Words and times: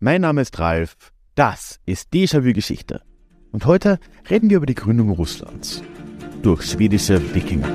Mein 0.00 0.20
Name 0.20 0.42
ist 0.42 0.56
Ralf, 0.60 0.96
das 1.34 1.80
ist 1.84 2.12
Déjà-vu 2.14 2.52
Geschichte. 2.52 3.02
Und 3.50 3.66
heute 3.66 3.98
reden 4.30 4.48
wir 4.48 4.58
über 4.58 4.66
die 4.66 4.76
Gründung 4.76 5.10
Russlands 5.10 5.82
durch 6.40 6.62
schwedische 6.62 7.34
Wikinger. 7.34 7.68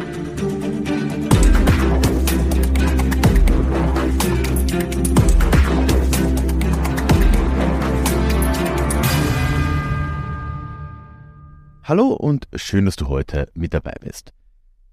Hallo 11.83 12.13
und 12.13 12.47
schön, 12.55 12.85
dass 12.85 12.95
du 12.95 13.09
heute 13.09 13.49
mit 13.53 13.73
dabei 13.73 13.95
bist. 13.99 14.31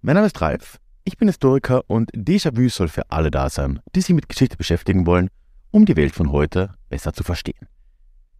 Mein 0.00 0.16
Name 0.16 0.26
ist 0.26 0.40
Ralf, 0.40 0.80
ich 1.04 1.16
bin 1.16 1.28
Historiker 1.28 1.84
und 1.86 2.10
Déjà-vu 2.10 2.68
soll 2.70 2.88
für 2.88 3.08
alle 3.08 3.30
da 3.30 3.48
sein, 3.50 3.78
die 3.94 4.00
sich 4.00 4.16
mit 4.16 4.28
Geschichte 4.28 4.56
beschäftigen 4.56 5.06
wollen, 5.06 5.30
um 5.70 5.84
die 5.86 5.96
Welt 5.96 6.14
von 6.14 6.32
heute 6.32 6.74
besser 6.88 7.12
zu 7.12 7.22
verstehen. 7.22 7.68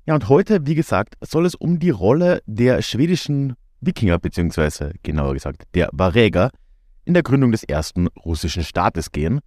Ja, 0.06 0.14
und 0.14 0.28
heute, 0.28 0.66
wie 0.66 0.74
gesagt, 0.74 1.16
soll 1.20 1.46
es 1.46 1.54
um 1.54 1.78
die 1.78 1.90
Rolle 1.90 2.42
der 2.46 2.82
schwedischen 2.82 3.54
Wikinger, 3.80 4.18
beziehungsweise 4.18 4.92
genauer 5.02 5.34
gesagt 5.34 5.62
der 5.74 5.88
Varäger, 5.92 6.50
in 7.04 7.14
der 7.14 7.22
Gründung 7.22 7.52
des 7.52 7.64
ersten 7.64 8.08
russischen 8.08 8.64
Staates 8.64 9.12
gehen 9.12 9.40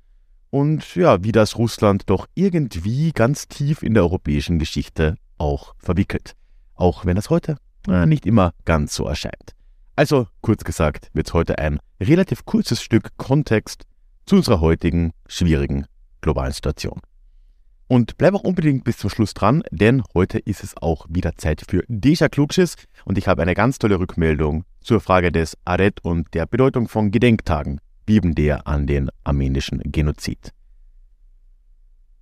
und 0.49 0.95
ja, 0.95 1.23
wie 1.23 1.31
das 1.31 1.57
Russland 1.57 2.03
doch 2.09 2.27
irgendwie 2.35 3.11
ganz 3.11 3.47
tief 3.47 3.83
in 3.83 3.93
der 3.93 4.03
europäischen 4.03 4.59
Geschichte 4.59 5.15
auch 5.37 5.73
verwickelt. 5.77 6.33
Auch 6.75 7.05
wenn 7.05 7.15
das 7.15 7.29
heute 7.29 7.57
äh, 7.87 8.05
nicht 8.05 8.25
immer 8.25 8.53
ganz 8.65 8.95
so 8.95 9.05
erscheint. 9.05 9.53
Also, 9.95 10.27
kurz 10.41 10.63
gesagt, 10.63 11.09
wird 11.13 11.27
es 11.27 11.33
heute 11.33 11.59
ein 11.59 11.79
relativ 11.99 12.45
kurzes 12.45 12.81
Stück 12.81 13.15
Kontext 13.17 13.83
zu 14.25 14.37
unserer 14.37 14.59
heutigen 14.59 15.11
schwierigen 15.27 15.85
globalen 16.21 16.51
Situation. 16.51 16.99
Und 17.93 18.17
bleib 18.17 18.33
auch 18.33 18.41
unbedingt 18.41 18.85
bis 18.85 18.97
zum 18.97 19.11
Schluss 19.11 19.35
dran, 19.35 19.61
denn 19.69 20.01
heute 20.15 20.39
ist 20.39 20.63
es 20.63 20.75
auch 20.75 21.05
wieder 21.09 21.37
Zeit 21.37 21.63
für 21.69 21.83
Deja 21.87 22.27
Klugschiss 22.27 22.75
und 23.05 23.19
ich 23.19 23.27
habe 23.27 23.43
eine 23.43 23.53
ganz 23.53 23.77
tolle 23.77 23.99
Rückmeldung 23.99 24.63
zur 24.81 24.99
Frage 24.99 25.31
des 25.31 25.55
Aret 25.63 26.03
und 26.03 26.33
der 26.33 26.47
Bedeutung 26.47 26.87
von 26.87 27.11
Gedenktagen, 27.11 27.79
wie 28.07 28.15
eben 28.15 28.33
der 28.33 28.65
an 28.65 28.87
den 28.87 29.11
armenischen 29.23 29.79
Genozid. 29.85 30.53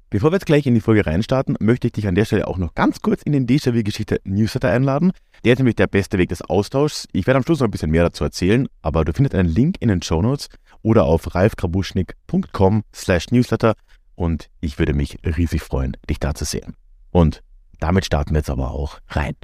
Bevor 0.09 0.31
wir 0.31 0.35
jetzt 0.35 0.45
gleich 0.45 0.67
in 0.67 0.75
die 0.75 0.81
Folge 0.81 1.05
reinstarten, 1.05 1.55
möchte 1.61 1.87
ich 1.87 1.93
dich 1.93 2.05
an 2.05 2.15
der 2.15 2.25
Stelle 2.25 2.49
auch 2.49 2.57
noch 2.57 2.75
ganz 2.75 3.01
kurz 3.01 3.21
in 3.23 3.31
den 3.31 3.47
Déjà-vu-Geschichte 3.47 4.19
Newsletter 4.25 4.69
einladen. 4.69 5.13
Der 5.45 5.53
ist 5.53 5.59
nämlich 5.59 5.77
der 5.77 5.87
beste 5.87 6.17
Weg 6.17 6.27
des 6.27 6.41
Austauschs. 6.41 7.07
Ich 7.13 7.27
werde 7.27 7.37
am 7.37 7.43
Schluss 7.43 7.61
noch 7.61 7.69
ein 7.69 7.71
bisschen 7.71 7.91
mehr 7.91 8.03
dazu 8.03 8.25
erzählen, 8.25 8.67
aber 8.81 9.05
du 9.05 9.13
findest 9.13 9.35
einen 9.35 9.47
Link 9.47 9.77
in 9.79 9.87
den 9.87 10.01
Show 10.01 10.21
Notes 10.21 10.49
oder 10.81 11.05
auf 11.05 11.33
ralfkrabuschnik.com 11.33 12.83
slash 12.93 13.31
newsletter 13.31 13.75
und 14.21 14.51
ich 14.59 14.77
würde 14.77 14.93
mich 14.93 15.17
riesig 15.25 15.63
freuen, 15.63 15.97
dich 16.07 16.19
da 16.19 16.35
zu 16.35 16.45
sehen. 16.45 16.75
Und 17.09 17.41
damit 17.79 18.05
starten 18.05 18.33
wir 18.33 18.37
jetzt 18.37 18.51
aber 18.51 18.69
auch 18.69 18.99
rein. 19.07 19.35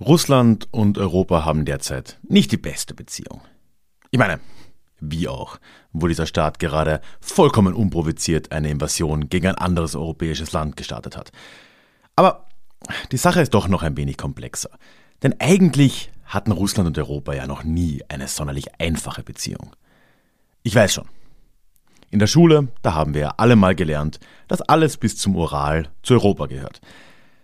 Russland 0.00 0.68
und 0.70 0.96
Europa 0.96 1.44
haben 1.44 1.66
derzeit 1.66 2.18
nicht 2.26 2.52
die 2.52 2.56
beste 2.56 2.94
Beziehung. 2.94 3.42
Ich 4.10 4.18
meine, 4.18 4.40
wie 4.98 5.28
auch, 5.28 5.58
wo 5.92 6.06
dieser 6.06 6.24
Staat 6.24 6.58
gerade 6.58 7.02
vollkommen 7.20 7.74
unprovoziert 7.74 8.50
eine 8.50 8.70
Invasion 8.70 9.28
gegen 9.28 9.48
ein 9.48 9.56
anderes 9.56 9.94
europäisches 9.94 10.52
Land 10.52 10.78
gestartet 10.78 11.18
hat. 11.18 11.32
Aber 12.16 12.46
die 13.12 13.18
Sache 13.18 13.42
ist 13.42 13.52
doch 13.52 13.68
noch 13.68 13.82
ein 13.82 13.98
wenig 13.98 14.16
komplexer. 14.16 14.70
Denn 15.22 15.38
eigentlich 15.38 16.10
hatten 16.28 16.52
Russland 16.52 16.86
und 16.86 16.98
Europa 16.98 17.32
ja 17.32 17.46
noch 17.46 17.64
nie 17.64 18.02
eine 18.08 18.28
sonderlich 18.28 18.80
einfache 18.80 19.22
Beziehung. 19.22 19.74
Ich 20.62 20.74
weiß 20.74 20.94
schon. 20.94 21.08
In 22.10 22.20
der 22.20 22.26
Schule, 22.26 22.68
da 22.82 22.94
haben 22.94 23.12
wir 23.14 23.20
ja 23.20 23.34
alle 23.36 23.56
mal 23.56 23.74
gelernt, 23.74 24.20
dass 24.46 24.62
alles 24.62 24.96
bis 24.96 25.16
zum 25.16 25.36
Ural 25.36 25.90
zu 26.02 26.14
Europa 26.14 26.46
gehört. 26.46 26.80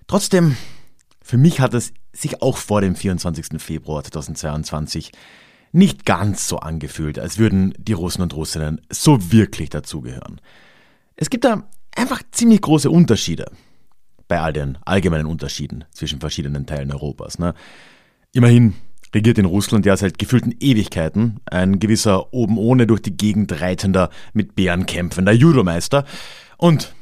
Trotzdem, 0.06 0.56
für 1.22 1.36
mich 1.36 1.60
hat 1.60 1.74
es 1.74 1.92
sich 2.12 2.40
auch 2.40 2.56
vor 2.56 2.80
dem 2.80 2.94
24. 2.94 3.60
Februar 3.60 4.04
2022 4.04 5.12
nicht 5.72 6.04
ganz 6.04 6.46
so 6.46 6.58
angefühlt, 6.58 7.18
als 7.18 7.36
würden 7.36 7.74
die 7.78 7.92
Russen 7.92 8.22
und 8.22 8.34
Russinnen 8.34 8.80
so 8.90 9.32
wirklich 9.32 9.70
dazugehören. 9.70 10.40
Es 11.16 11.30
gibt 11.30 11.44
da 11.44 11.68
einfach 11.96 12.22
ziemlich 12.30 12.60
große 12.60 12.90
Unterschiede 12.90 13.50
bei 14.28 14.40
all 14.40 14.52
den 14.52 14.78
allgemeinen 14.84 15.26
Unterschieden 15.26 15.84
zwischen 15.90 16.20
verschiedenen 16.20 16.66
Teilen 16.66 16.92
Europas. 16.92 17.38
Ne? 17.38 17.54
Immerhin 18.34 18.74
regiert 19.14 19.38
in 19.38 19.44
Russland 19.44 19.86
ja 19.86 19.96
seit 19.96 20.18
gefühlten 20.18 20.56
Ewigkeiten 20.58 21.38
ein 21.46 21.78
gewisser 21.78 22.34
oben 22.34 22.58
ohne 22.58 22.84
durch 22.88 23.00
die 23.00 23.16
Gegend 23.16 23.60
reitender, 23.60 24.10
mit 24.32 24.56
Bären 24.56 24.86
kämpfender 24.86 25.30
Judomeister. 25.30 26.04
Und 26.58 26.96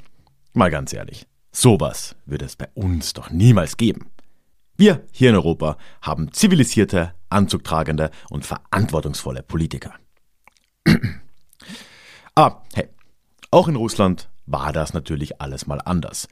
mal 0.52 0.70
ganz 0.70 0.92
ehrlich, 0.92 1.26
sowas 1.50 2.16
würde 2.26 2.44
es 2.44 2.56
bei 2.56 2.68
uns 2.74 3.14
doch 3.14 3.30
niemals 3.30 3.78
geben. 3.78 4.10
Wir 4.76 5.06
hier 5.10 5.30
in 5.30 5.36
Europa 5.36 5.78
haben 6.02 6.32
zivilisierte, 6.32 7.14
anzugtragende 7.30 8.10
und 8.28 8.44
verantwortungsvolle 8.44 9.42
Politiker. 9.42 9.94
Aber 12.34 12.62
hey, 12.74 12.88
auch 13.50 13.68
in 13.68 13.76
Russland 13.76 14.28
war 14.44 14.74
das 14.74 14.92
natürlich 14.92 15.40
alles 15.40 15.66
mal 15.66 15.80
anders. 15.82 16.28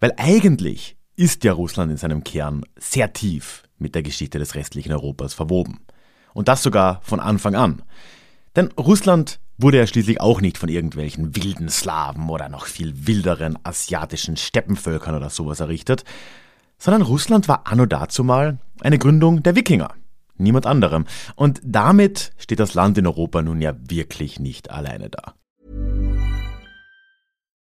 Weil 0.00 0.14
eigentlich 0.16 0.96
ist 1.22 1.44
ja 1.44 1.52
Russland 1.52 1.92
in 1.92 1.96
seinem 1.96 2.24
Kern 2.24 2.64
sehr 2.76 3.12
tief 3.12 3.62
mit 3.78 3.94
der 3.94 4.02
Geschichte 4.02 4.40
des 4.40 4.56
restlichen 4.56 4.90
Europas 4.90 5.34
verwoben. 5.34 5.78
Und 6.34 6.48
das 6.48 6.64
sogar 6.64 7.00
von 7.02 7.20
Anfang 7.20 7.54
an. 7.54 7.82
Denn 8.56 8.72
Russland 8.72 9.38
wurde 9.56 9.78
ja 9.78 9.86
schließlich 9.86 10.20
auch 10.20 10.40
nicht 10.40 10.58
von 10.58 10.68
irgendwelchen 10.68 11.36
wilden 11.36 11.68
Slawen 11.68 12.28
oder 12.28 12.48
noch 12.48 12.66
viel 12.66 13.06
wilderen 13.06 13.56
asiatischen 13.62 14.36
Steppenvölkern 14.36 15.14
oder 15.14 15.30
sowas 15.30 15.60
errichtet, 15.60 16.02
sondern 16.76 17.02
Russland 17.02 17.46
war 17.46 17.68
anno 17.68 17.86
dazumal 17.86 18.58
eine 18.80 18.98
Gründung 18.98 19.44
der 19.44 19.54
Wikinger. 19.54 19.94
Niemand 20.38 20.66
anderem. 20.66 21.06
Und 21.36 21.60
damit 21.62 22.32
steht 22.36 22.58
das 22.58 22.74
Land 22.74 22.98
in 22.98 23.06
Europa 23.06 23.42
nun 23.42 23.60
ja 23.60 23.74
wirklich 23.78 24.40
nicht 24.40 24.72
alleine 24.72 25.08
da. 25.08 25.34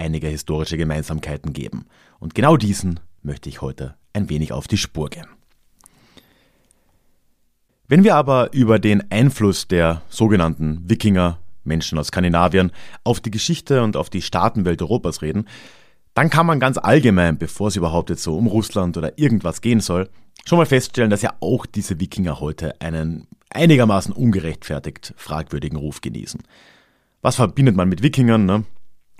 einige 0.00 0.28
historische 0.28 0.76
Gemeinsamkeiten 0.76 1.52
geben. 1.52 1.86
Und 2.18 2.34
genau 2.34 2.56
diesen 2.56 3.00
möchte 3.22 3.48
ich 3.48 3.60
heute 3.60 3.94
ein 4.12 4.28
wenig 4.28 4.52
auf 4.52 4.66
die 4.66 4.78
Spur 4.78 5.10
gehen. 5.10 5.26
Wenn 7.86 8.04
wir 8.04 8.14
aber 8.14 8.52
über 8.52 8.78
den 8.78 9.10
Einfluss 9.10 9.68
der 9.68 10.02
sogenannten 10.08 10.88
Wikinger, 10.88 11.38
Menschen 11.64 11.98
aus 11.98 12.08
Skandinavien, 12.08 12.72
auf 13.04 13.20
die 13.20 13.30
Geschichte 13.30 13.82
und 13.82 13.96
auf 13.96 14.10
die 14.10 14.22
Staatenwelt 14.22 14.80
Europas 14.80 15.22
reden, 15.22 15.46
dann 16.14 16.30
kann 16.30 16.46
man 16.46 16.60
ganz 16.60 16.78
allgemein, 16.78 17.38
bevor 17.38 17.68
es 17.68 17.76
überhaupt 17.76 18.10
jetzt 18.10 18.22
so 18.22 18.36
um 18.36 18.46
Russland 18.46 18.96
oder 18.96 19.18
irgendwas 19.18 19.60
gehen 19.60 19.80
soll, 19.80 20.08
schon 20.44 20.58
mal 20.58 20.66
feststellen, 20.66 21.10
dass 21.10 21.22
ja 21.22 21.34
auch 21.40 21.66
diese 21.66 22.00
Wikinger 22.00 22.40
heute 22.40 22.80
einen 22.80 23.26
einigermaßen 23.50 24.12
ungerechtfertigt 24.12 25.12
fragwürdigen 25.16 25.78
Ruf 25.78 26.00
genießen. 26.00 26.40
Was 27.22 27.36
verbindet 27.36 27.76
man 27.76 27.88
mit 27.88 28.02
Wikingern? 28.02 28.46
Ne? 28.46 28.64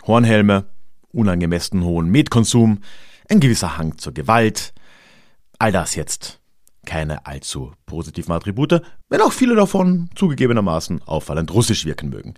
Hornhelme, 0.06 0.66
unangemessen 1.12 1.84
hohen 1.84 2.10
Metkonsum, 2.10 2.80
ein 3.28 3.40
gewisser 3.40 3.78
Hang 3.78 3.98
zur 3.98 4.14
Gewalt. 4.14 4.72
All 5.58 5.72
das 5.72 5.94
jetzt 5.94 6.40
keine 6.86 7.26
allzu 7.26 7.72
positiven 7.86 8.32
Attribute, 8.32 8.82
wenn 9.08 9.20
auch 9.20 9.32
viele 9.32 9.54
davon 9.54 10.08
zugegebenermaßen 10.14 11.02
auffallend 11.02 11.52
russisch 11.52 11.84
wirken 11.84 12.08
mögen. 12.08 12.34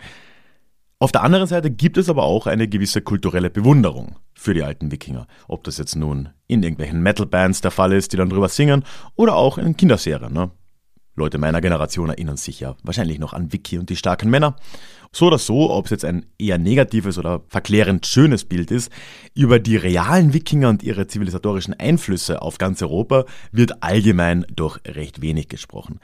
Auf 0.99 1.11
der 1.11 1.23
anderen 1.23 1.47
Seite 1.49 1.71
gibt 1.71 1.97
es 1.97 2.09
aber 2.09 2.23
auch 2.23 2.47
eine 2.47 2.69
gewisse 2.69 3.03
kulturelle 3.03 3.51
Bewunderung 3.51 4.17
für 4.35 4.55
die 4.55 4.63
alten 4.63 4.93
Wikinger. 4.93 5.27
Ob 5.49 5.65
das 5.65 5.79
jetzt 5.79 5.97
nun 5.97 6.29
in 6.47 6.63
irgendwelchen 6.63 7.03
Metal-Bands 7.03 7.61
der 7.61 7.73
Fall 7.73 7.93
ist, 7.93 8.13
die 8.13 8.17
dann 8.17 8.31
drüber 8.31 8.49
singen, 8.49 8.85
oder 9.17 9.35
auch 9.35 9.59
in 9.59 9.77
Kinderserien. 9.77 10.33
Ne? 10.33 10.53
Leute 11.15 11.39
meiner 11.39 11.61
Generation 11.61 12.09
erinnern 12.09 12.37
sich 12.37 12.61
ja 12.61 12.77
wahrscheinlich 12.83 13.19
noch 13.19 13.33
an 13.33 13.53
Vicky 13.53 13.79
und 13.79 13.91
die 13.91 13.97
starken 13.97 14.31
Männer. 14.31 14.57
So 15.13 15.27
oder 15.27 15.39
so, 15.39 15.71
ob 15.71 15.85
es 15.85 15.91
jetzt 15.91 16.05
ein 16.07 16.25
eher 16.39 16.57
negatives 16.57 17.19
oder 17.19 17.43
verklärend 17.49 18.07
schönes 18.07 18.45
Bild 18.45 18.71
ist, 18.71 18.91
über 19.35 19.59
die 19.59 19.77
realen 19.77 20.33
Wikinger 20.33 20.71
und 20.71 20.83
ihre 20.83 21.07
zivilisatorischen 21.07 21.75
Einflüsse 21.75 22.41
auf 22.41 22.57
ganz 22.57 22.81
Europa 22.81 23.27
wird 23.51 23.83
allgemein 23.83 24.47
doch 24.55 24.81
recht 24.87 25.21
wenig 25.21 25.49
gesprochen. 25.49 26.01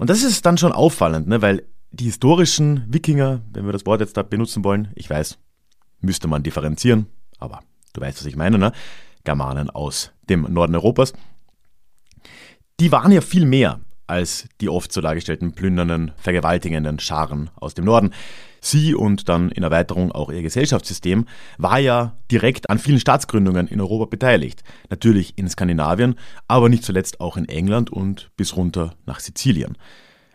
Und 0.00 0.10
das 0.10 0.24
ist 0.24 0.44
dann 0.44 0.58
schon 0.58 0.72
auffallend, 0.72 1.28
ne? 1.28 1.40
weil 1.40 1.62
die 1.92 2.06
historischen 2.06 2.84
Wikinger, 2.88 3.42
wenn 3.52 3.66
wir 3.66 3.72
das 3.72 3.86
Wort 3.86 4.00
jetzt 4.00 4.16
da 4.16 4.22
benutzen 4.22 4.64
wollen, 4.64 4.88
ich 4.96 5.08
weiß, 5.08 5.38
müsste 6.00 6.26
man 6.26 6.42
differenzieren, 6.42 7.06
aber 7.38 7.60
du 7.92 8.00
weißt, 8.00 8.18
was 8.18 8.26
ich 8.26 8.36
meine, 8.36 8.58
ne? 8.58 8.72
Germanen 9.22 9.70
aus 9.70 10.10
dem 10.28 10.42
Norden 10.52 10.74
Europas, 10.74 11.12
die 12.80 12.90
waren 12.90 13.12
ja 13.12 13.20
viel 13.20 13.46
mehr 13.46 13.80
als 14.06 14.48
die 14.60 14.68
oft 14.68 14.92
so 14.92 15.00
dargestellten 15.00 15.52
plündernden, 15.52 16.12
vergewaltigenden 16.16 16.98
Scharen 16.98 17.50
aus 17.56 17.74
dem 17.74 17.84
Norden. 17.84 18.10
Sie 18.60 18.94
und 18.94 19.28
dann 19.28 19.50
in 19.50 19.62
Erweiterung 19.62 20.10
auch 20.10 20.30
ihr 20.30 20.40
Gesellschaftssystem 20.40 21.26
war 21.58 21.78
ja 21.78 22.16
direkt 22.30 22.70
an 22.70 22.78
vielen 22.78 22.98
Staatsgründungen 23.00 23.68
in 23.68 23.80
Europa 23.80 24.06
beteiligt. 24.06 24.62
Natürlich 24.88 25.36
in 25.36 25.48
Skandinavien, 25.48 26.14
aber 26.48 26.68
nicht 26.68 26.84
zuletzt 26.84 27.20
auch 27.20 27.36
in 27.36 27.48
England 27.48 27.90
und 27.90 28.30
bis 28.36 28.56
runter 28.56 28.94
nach 29.04 29.20
Sizilien. 29.20 29.76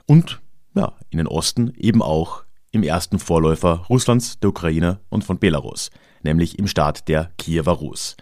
Und 0.06 0.42
ja, 0.76 0.94
in 1.10 1.18
den 1.18 1.28
Osten 1.28 1.74
eben 1.76 2.02
auch 2.02 2.44
im 2.72 2.84
ersten 2.84 3.18
Vorläufer 3.18 3.86
Russlands, 3.90 4.40
der 4.40 4.52
Ukraine 4.52 5.00
und 5.10 5.24
von 5.24 5.40
Belarus, 5.40 5.90
nämlich 6.22 6.60
im 6.60 6.68
Staat 6.68 7.08
der 7.08 7.32
Kiewer 7.38 7.74
Rus. 7.74 8.16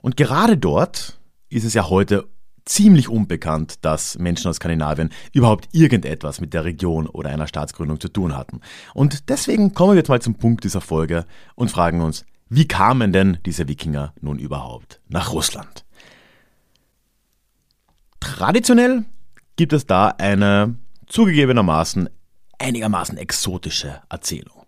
Und 0.00 0.16
gerade 0.16 0.56
dort 0.56 1.18
ist 1.48 1.64
es 1.64 1.74
ja 1.74 1.88
heute 1.88 2.28
ziemlich 2.64 3.08
unbekannt, 3.08 3.84
dass 3.84 4.18
Menschen 4.18 4.48
aus 4.48 4.56
Skandinavien 4.56 5.10
überhaupt 5.32 5.68
irgendetwas 5.72 6.40
mit 6.40 6.54
der 6.54 6.64
Region 6.64 7.06
oder 7.06 7.30
einer 7.30 7.46
Staatsgründung 7.46 8.00
zu 8.00 8.08
tun 8.08 8.36
hatten. 8.36 8.60
Und 8.94 9.28
deswegen 9.28 9.74
kommen 9.74 9.92
wir 9.92 9.98
jetzt 9.98 10.08
mal 10.08 10.22
zum 10.22 10.34
Punkt 10.34 10.64
dieser 10.64 10.80
Folge 10.80 11.26
und 11.54 11.70
fragen 11.70 12.00
uns, 12.00 12.24
wie 12.48 12.66
kamen 12.66 13.12
denn 13.12 13.38
diese 13.46 13.68
Wikinger 13.68 14.12
nun 14.20 14.38
überhaupt 14.38 15.00
nach 15.08 15.32
Russland? 15.32 15.84
Traditionell 18.18 19.04
gibt 19.56 19.72
es 19.72 19.86
da 19.86 20.08
eine 20.08 20.76
zugegebenermaßen 21.06 22.08
einigermaßen 22.58 23.18
exotische 23.18 24.02
Erzählung. 24.08 24.66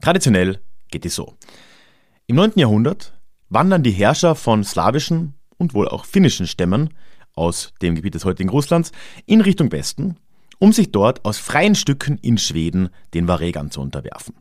Traditionell 0.00 0.60
geht 0.90 1.04
die 1.04 1.08
so. 1.08 1.34
Im 2.26 2.36
9. 2.36 2.52
Jahrhundert 2.56 3.18
wandern 3.48 3.82
die 3.82 3.90
Herrscher 3.90 4.34
von 4.34 4.64
slawischen 4.64 5.34
und 5.56 5.74
wohl 5.74 5.88
auch 5.88 6.04
finnischen 6.04 6.46
Stämmen 6.46 6.94
aus 7.38 7.72
dem 7.80 7.94
Gebiet 7.94 8.14
des 8.14 8.24
heutigen 8.24 8.50
Russlands 8.50 8.92
in 9.24 9.40
Richtung 9.40 9.72
Westen, 9.72 10.16
um 10.58 10.72
sich 10.72 10.92
dort 10.92 11.24
aus 11.24 11.38
freien 11.38 11.74
Stücken 11.74 12.18
in 12.18 12.36
Schweden 12.36 12.90
den 13.14 13.28
Varegern 13.28 13.70
zu 13.70 13.80
unterwerfen. 13.80 14.34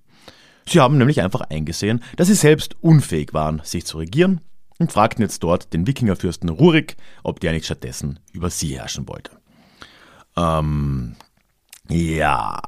Sie 0.67 0.81
haben 0.81 0.97
nämlich 0.97 1.21
einfach 1.21 1.41
eingesehen, 1.41 2.03
dass 2.17 2.27
sie 2.27 2.33
selbst 2.33 2.75
unfähig 2.81 3.33
waren, 3.33 3.61
sich 3.63 3.85
zu 3.85 3.99
regieren 3.99 4.41
und 4.79 4.91
fragten 4.91 5.21
jetzt 5.21 5.43
dort 5.43 5.73
den 5.73 5.87
Wikingerfürsten 5.87 6.49
Rurik, 6.49 6.97
ob 7.23 7.39
der 7.39 7.53
nicht 7.53 7.65
stattdessen 7.65 8.19
über 8.33 8.49
sie 8.49 8.77
herrschen 8.77 9.07
wollte. 9.07 9.31
Ähm, 10.35 11.15
ja, 11.89 12.59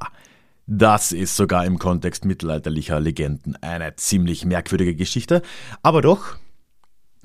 das 0.66 1.12
ist 1.12 1.36
sogar 1.36 1.66
im 1.66 1.80
Kontext 1.80 2.26
mittelalterlicher 2.26 3.00
Legenden 3.00 3.56
eine 3.62 3.96
ziemlich 3.96 4.46
merkwürdige 4.46 4.96
Geschichte, 4.96 5.42
aber 5.84 6.02
doch 6.02 6.38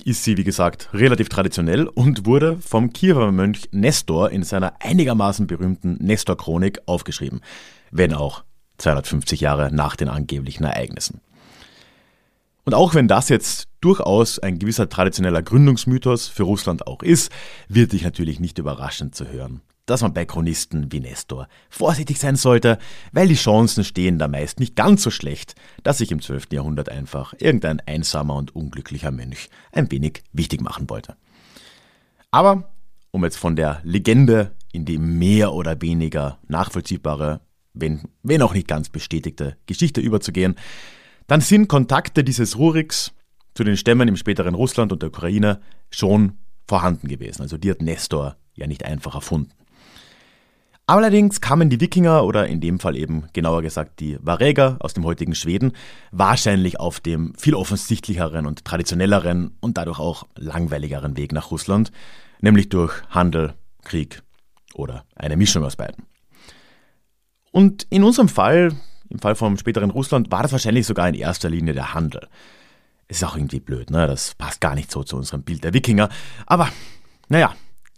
ist 0.02 0.24
sie, 0.24 0.36
wie 0.36 0.44
gesagt, 0.44 0.88
relativ 0.92 1.28
traditionell 1.28 1.86
und 1.86 2.26
wurde 2.26 2.58
vom 2.58 2.92
Kiewer 2.92 3.32
Mönch 3.32 3.68
Nestor 3.70 4.30
in 4.30 4.42
seiner 4.42 4.74
einigermaßen 4.80 5.46
berühmten 5.46 5.96
Nestor-Chronik 6.00 6.80
aufgeschrieben, 6.86 7.40
wenn 7.90 8.12
auch 8.12 8.44
250 8.78 9.40
Jahre 9.40 9.72
nach 9.72 9.96
den 9.96 10.08
angeblichen 10.08 10.64
Ereignissen. 10.64 11.20
Und 12.64 12.74
auch 12.74 12.94
wenn 12.94 13.08
das 13.08 13.28
jetzt 13.28 13.68
durchaus 13.80 14.38
ein 14.38 14.58
gewisser 14.58 14.88
traditioneller 14.88 15.42
Gründungsmythos 15.42 16.28
für 16.28 16.44
Russland 16.44 16.86
auch 16.86 17.02
ist, 17.02 17.30
wird 17.68 17.92
dich 17.92 18.02
natürlich 18.02 18.40
nicht 18.40 18.58
überraschend 18.58 19.14
zu 19.14 19.28
hören, 19.28 19.60
dass 19.86 20.02
man 20.02 20.14
bei 20.14 20.24
Chronisten 20.24 20.90
wie 20.92 21.00
Nestor 21.00 21.48
vorsichtig 21.68 22.18
sein 22.18 22.36
sollte, 22.36 22.78
weil 23.12 23.28
die 23.28 23.34
Chancen 23.34 23.84
stehen 23.84 24.18
da 24.18 24.28
meist 24.28 24.60
nicht 24.60 24.76
ganz 24.76 25.02
so 25.02 25.10
schlecht, 25.10 25.54
dass 25.82 25.98
sich 25.98 26.10
im 26.10 26.22
12. 26.22 26.46
Jahrhundert 26.52 26.88
einfach 26.88 27.34
irgendein 27.38 27.80
einsamer 27.80 28.36
und 28.36 28.54
unglücklicher 28.54 29.10
Mönch 29.10 29.50
ein 29.72 29.90
wenig 29.90 30.22
wichtig 30.32 30.60
machen 30.60 30.88
wollte. 30.88 31.16
Aber 32.30 32.72
um 33.10 33.22
jetzt 33.24 33.36
von 33.36 33.56
der 33.56 33.80
Legende 33.84 34.52
in 34.72 34.84
die 34.84 34.98
mehr 34.98 35.52
oder 35.52 35.80
weniger 35.80 36.38
nachvollziehbare, 36.48 37.40
wenn, 37.74 38.02
wenn 38.22 38.42
auch 38.42 38.54
nicht 38.54 38.66
ganz 38.66 38.88
bestätigte 38.88 39.56
Geschichte 39.66 40.00
überzugehen, 40.00 40.56
dann 41.26 41.40
sind 41.40 41.68
Kontakte 41.68 42.24
dieses 42.24 42.58
Ruriks 42.58 43.12
zu 43.54 43.62
den 43.64 43.76
Stämmen 43.76 44.08
im 44.08 44.16
späteren 44.16 44.54
Russland 44.54 44.92
und 44.92 45.02
der 45.02 45.10
Ukraine 45.10 45.60
schon 45.90 46.38
vorhanden 46.66 47.08
gewesen. 47.08 47.42
Also 47.42 47.56
die 47.56 47.70
hat 47.70 47.82
Nestor 47.82 48.36
ja 48.54 48.66
nicht 48.66 48.84
einfach 48.84 49.14
erfunden. 49.14 49.52
Allerdings 50.86 51.40
kamen 51.40 51.70
die 51.70 51.80
Wikinger 51.80 52.24
oder 52.24 52.46
in 52.46 52.60
dem 52.60 52.78
Fall 52.78 52.94
eben 52.94 53.24
genauer 53.32 53.62
gesagt 53.62 54.00
die 54.00 54.18
Vareger 54.20 54.76
aus 54.80 54.92
dem 54.92 55.04
heutigen 55.04 55.34
Schweden 55.34 55.72
wahrscheinlich 56.10 56.78
auf 56.78 57.00
dem 57.00 57.34
viel 57.36 57.54
offensichtlicheren 57.54 58.44
und 58.44 58.66
traditionelleren 58.66 59.56
und 59.60 59.78
dadurch 59.78 59.98
auch 59.98 60.26
langweiligeren 60.36 61.16
Weg 61.16 61.32
nach 61.32 61.50
Russland, 61.50 61.90
nämlich 62.40 62.68
durch 62.68 62.92
Handel, 63.08 63.54
Krieg 63.82 64.22
oder 64.74 65.06
eine 65.16 65.38
Mischung 65.38 65.64
aus 65.64 65.76
beiden. 65.76 66.04
Und 67.50 67.86
in 67.88 68.04
unserem 68.04 68.28
Fall, 68.28 68.72
im 69.08 69.20
Fall 69.20 69.36
vom 69.36 69.56
späteren 69.56 69.90
Russland, 69.90 70.30
war 70.30 70.42
das 70.42 70.52
wahrscheinlich 70.52 70.86
sogar 70.86 71.08
in 71.08 71.14
erster 71.14 71.48
Linie 71.48 71.72
der 71.72 71.94
Handel. 71.94 72.28
Ist 73.08 73.24
auch 73.24 73.36
irgendwie 73.36 73.60
blöd, 73.60 73.90
ne? 73.90 74.06
Das 74.06 74.34
passt 74.34 74.60
gar 74.60 74.74
nicht 74.74 74.90
so 74.90 75.02
zu 75.02 75.16
unserem 75.16 75.44
Bild 75.44 75.64
der 75.64 75.72
Wikinger. 75.72 76.10
Aber, 76.46 76.68
naja, 77.28 77.54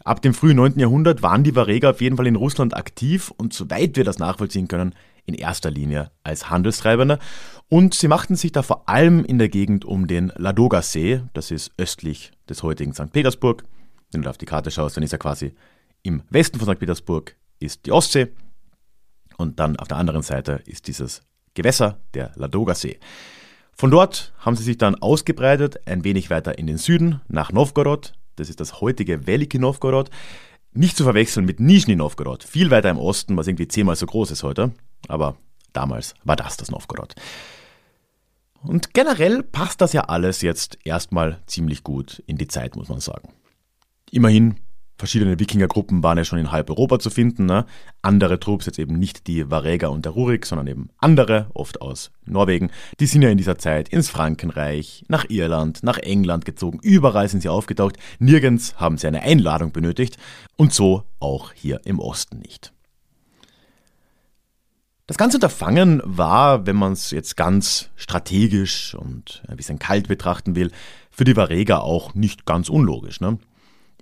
Ab 0.07 0.23
dem 0.23 0.35
frühen 0.35 0.55
9. 0.55 0.79
Jahrhundert 0.79 1.25
waren 1.25 1.43
die 1.43 1.57
Vareger 1.57 1.91
auf 1.91 2.01
jeden 2.01 2.17
Fall 2.17 2.29
in 2.29 2.37
Russland 2.37 2.77
aktiv 2.77 3.33
und 3.37 3.53
soweit 3.53 3.97
wir 3.97 4.05
das 4.05 4.21
nachvollziehen 4.21 4.69
können, 4.69 4.95
in 5.25 5.35
erster 5.35 5.69
Linie 5.69 6.13
als 6.23 6.49
Handelstreibende. 6.49 7.19
Und 7.69 7.93
sie 7.93 8.07
machten 8.07 8.37
sich 8.37 8.53
da 8.53 8.63
vor 8.63 8.89
allem 8.89 9.25
in 9.25 9.41
der 9.41 9.49
Gegend 9.49 9.85
um 9.85 10.07
den 10.07 10.33
Ladoga-See, 10.37 11.23
das 11.33 11.51
ist 11.51 11.73
östlich 11.77 12.31
des 12.49 12.63
heutigen 12.63 12.95
St. 12.95 13.11
Petersburg. 13.11 13.65
Wenn 14.13 14.23
du 14.23 14.31
auf 14.31 14.39
die 14.39 14.47
Karte 14.47 14.71
schaust, 14.71 14.97
dann 14.97 15.03
ist 15.03 15.13
er 15.13 15.19
quasi 15.19 15.57
im 16.05 16.23
Westen 16.31 16.61
von 16.61 16.73
St. 16.73 16.79
Petersburg 16.79 17.35
ist 17.59 17.85
die 17.85 17.91
Ostsee 17.91 18.29
und 19.39 19.59
dann 19.59 19.77
auf 19.77 19.89
der 19.89 19.97
anderen 19.97 20.23
Seite 20.23 20.63
ist 20.67 20.87
dieses 20.87 21.23
Gewässer, 21.55 21.99
der 22.15 22.31
Ladoga-See. 22.37 23.01
Von 23.73 23.91
dort 23.91 24.35
haben 24.39 24.55
sie 24.55 24.63
sich 24.63 24.79
dann 24.79 24.95
ausgebreitet, 24.95 25.81
ein 25.85 26.05
wenig 26.05 26.31
weiter 26.31 26.61
in 26.61 26.69
den 26.69 26.79
Süden, 26.79 27.23
nach 27.27 27.51
Novgorod, 27.51 28.13
das 28.37 28.49
ist 28.49 28.61
das 28.61 28.81
heutige 28.81 29.27
Veliki 29.27 29.59
Novgorod. 29.59 30.11
Nicht 30.73 30.97
zu 30.97 31.05
verwechseln 31.05 31.47
mit 31.47 31.59
Nizhny 31.59 31.97
Novgorod, 31.97 32.45
viel 32.45 32.71
weiter 32.71 32.91
im 32.91 32.99
Osten, 32.99 33.37
was 33.37 33.47
irgendwie 33.47 33.69
zehnmal 33.69 33.97
so 33.97 34.07
groß 34.07 34.31
ist 34.31 34.43
heute. 34.43 34.73
Aber 35.09 35.37
damals 35.73 36.15
war 36.25 36.37
das 36.37 36.57
das 36.57 36.71
Novgorod. 36.71 37.15
Und 38.63 38.95
generell 38.95 39.43
passt 39.43 39.81
das 39.81 39.93
ja 39.93 40.03
alles 40.03 40.43
jetzt 40.43 40.79
erstmal 40.85 41.41
ziemlich 41.47 41.83
gut 41.83 42.23
in 42.27 42.37
die 42.37 42.49
Zeit, 42.49 42.77
muss 42.77 42.89
man 42.89 43.01
sagen. 43.01 43.33
Immerhin 44.11 44.57
Verschiedene 44.99 45.39
Wikingergruppen 45.39 46.03
waren 46.03 46.17
ja 46.17 46.25
schon 46.25 46.39
in 46.39 46.53
halb 46.53 46.71
Europa 46.71 46.99
zu 46.99 47.11
finden. 47.11 47.45
Ne? 47.45 47.67
Andere 48.01 48.41
Trupps, 48.41 48.65
jetzt 48.65 48.79
eben 48.79 48.99
nicht 48.99 49.27
die 49.27 49.51
Vareger 49.51 49.91
und 49.91 50.07
der 50.07 50.13
Rurik, 50.13 50.47
sondern 50.47 50.67
eben 50.69 50.89
andere, 50.97 51.51
oft 51.53 51.83
aus 51.83 52.13
Norwegen, 52.25 52.71
die 52.99 53.07
sind 53.07 53.21
ja 53.21 53.29
in 53.29 53.37
dieser 53.37 53.59
Zeit 53.59 53.91
ins 53.91 54.09
Frankenreich, 54.09 55.05
nach 55.09 55.29
Irland, 55.29 55.83
nach 55.83 55.99
England 55.99 56.47
gezogen. 56.47 56.79
Überall 56.83 57.29
sind 57.29 57.43
sie 57.43 57.51
aufgetaucht. 57.51 57.97
Nirgends 58.19 58.77
haben 58.77 58.97
sie 58.97 59.07
eine 59.07 59.23
Einladung 59.23 59.73
benötigt. 59.73 60.17
Und 60.57 60.73
so 60.73 61.03
auch 61.21 61.53
hier 61.53 61.83
im 61.85 61.99
Osten 61.99 62.39
nicht. 62.39 62.73
Das 65.07 65.19
ganze 65.19 65.37
Unterfangen 65.37 66.01
war, 66.05 66.67
wenn 66.67 66.75
man 66.75 66.93
es 66.93 67.11
jetzt 67.11 67.37
ganz 67.37 67.91
strategisch 67.97 68.95
und 68.95 69.43
ein 69.47 69.57
bisschen 69.57 69.79
kalt 69.79 70.09
betrachten 70.09 70.57
will, 70.57 70.73
für 71.11 71.25
die 71.25 71.37
Vareger 71.37 71.83
auch 71.85 72.15
nicht 72.15 72.47
ganz 72.47 72.69
unlogisch. 72.69 73.21
Ne? 73.21 73.39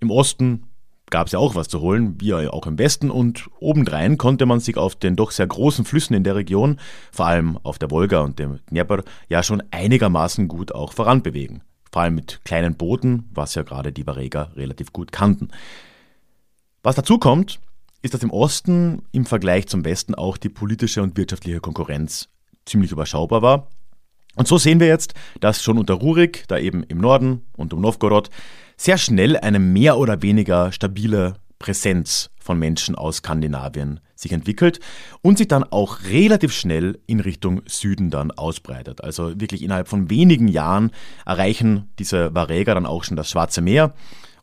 Im 0.00 0.10
Osten 0.10 0.64
gab 1.10 1.26
es 1.26 1.32
ja 1.32 1.38
auch 1.38 1.54
was 1.54 1.68
zu 1.68 1.80
holen, 1.80 2.20
wie 2.20 2.34
auch 2.34 2.66
im 2.66 2.78
Westen, 2.78 3.10
und 3.10 3.48
obendrein 3.60 4.18
konnte 4.18 4.46
man 4.46 4.60
sich 4.60 4.76
auf 4.76 4.96
den 4.96 5.16
doch 5.16 5.30
sehr 5.30 5.46
großen 5.46 5.84
Flüssen 5.84 6.14
in 6.14 6.24
der 6.24 6.34
Region, 6.34 6.78
vor 7.12 7.26
allem 7.26 7.58
auf 7.62 7.78
der 7.78 7.90
Wolga 7.90 8.20
und 8.20 8.38
dem 8.38 8.60
Dnieper, 8.70 9.04
ja 9.28 9.42
schon 9.42 9.62
einigermaßen 9.70 10.48
gut 10.48 10.72
auch 10.72 10.92
voranbewegen. 10.92 11.62
Vor 11.92 12.02
allem 12.02 12.16
mit 12.16 12.40
kleinen 12.44 12.74
Booten, 12.74 13.30
was 13.32 13.54
ja 13.54 13.62
gerade 13.62 13.92
die 13.92 14.06
Vareger 14.06 14.50
relativ 14.56 14.92
gut 14.92 15.12
kannten. 15.12 15.50
Was 16.82 16.96
dazu 16.96 17.18
kommt, 17.18 17.60
ist, 18.02 18.12
dass 18.12 18.22
im 18.22 18.30
Osten 18.30 19.02
im 19.12 19.24
Vergleich 19.24 19.68
zum 19.68 19.84
Westen 19.84 20.14
auch 20.14 20.36
die 20.36 20.48
politische 20.48 21.02
und 21.02 21.16
wirtschaftliche 21.16 21.60
Konkurrenz 21.60 22.28
ziemlich 22.66 22.92
überschaubar 22.92 23.42
war. 23.42 23.68
Und 24.36 24.48
so 24.48 24.58
sehen 24.58 24.80
wir 24.80 24.88
jetzt, 24.88 25.14
dass 25.40 25.62
schon 25.62 25.78
unter 25.78 25.94
Rurik, 25.94 26.44
da 26.48 26.58
eben 26.58 26.82
im 26.82 26.98
Norden 26.98 27.42
und 27.56 27.72
um 27.72 27.80
Novgorod, 27.80 28.30
sehr 28.76 28.98
schnell 28.98 29.36
eine 29.36 29.58
mehr 29.58 29.98
oder 29.98 30.22
weniger 30.22 30.72
stabile 30.72 31.34
Präsenz 31.58 32.30
von 32.38 32.58
Menschen 32.58 32.94
aus 32.94 33.16
Skandinavien 33.16 34.00
sich 34.14 34.32
entwickelt 34.32 34.80
und 35.22 35.38
sich 35.38 35.48
dann 35.48 35.64
auch 35.64 36.04
relativ 36.04 36.52
schnell 36.52 37.00
in 37.06 37.20
Richtung 37.20 37.62
Süden 37.66 38.10
dann 38.10 38.30
ausbreitet. 38.30 39.02
Also 39.02 39.40
wirklich 39.40 39.62
innerhalb 39.62 39.88
von 39.88 40.10
wenigen 40.10 40.48
Jahren 40.48 40.90
erreichen 41.24 41.90
diese 41.98 42.34
Varäger 42.34 42.74
dann 42.74 42.86
auch 42.86 43.04
schon 43.04 43.16
das 43.16 43.30
Schwarze 43.30 43.60
Meer 43.60 43.94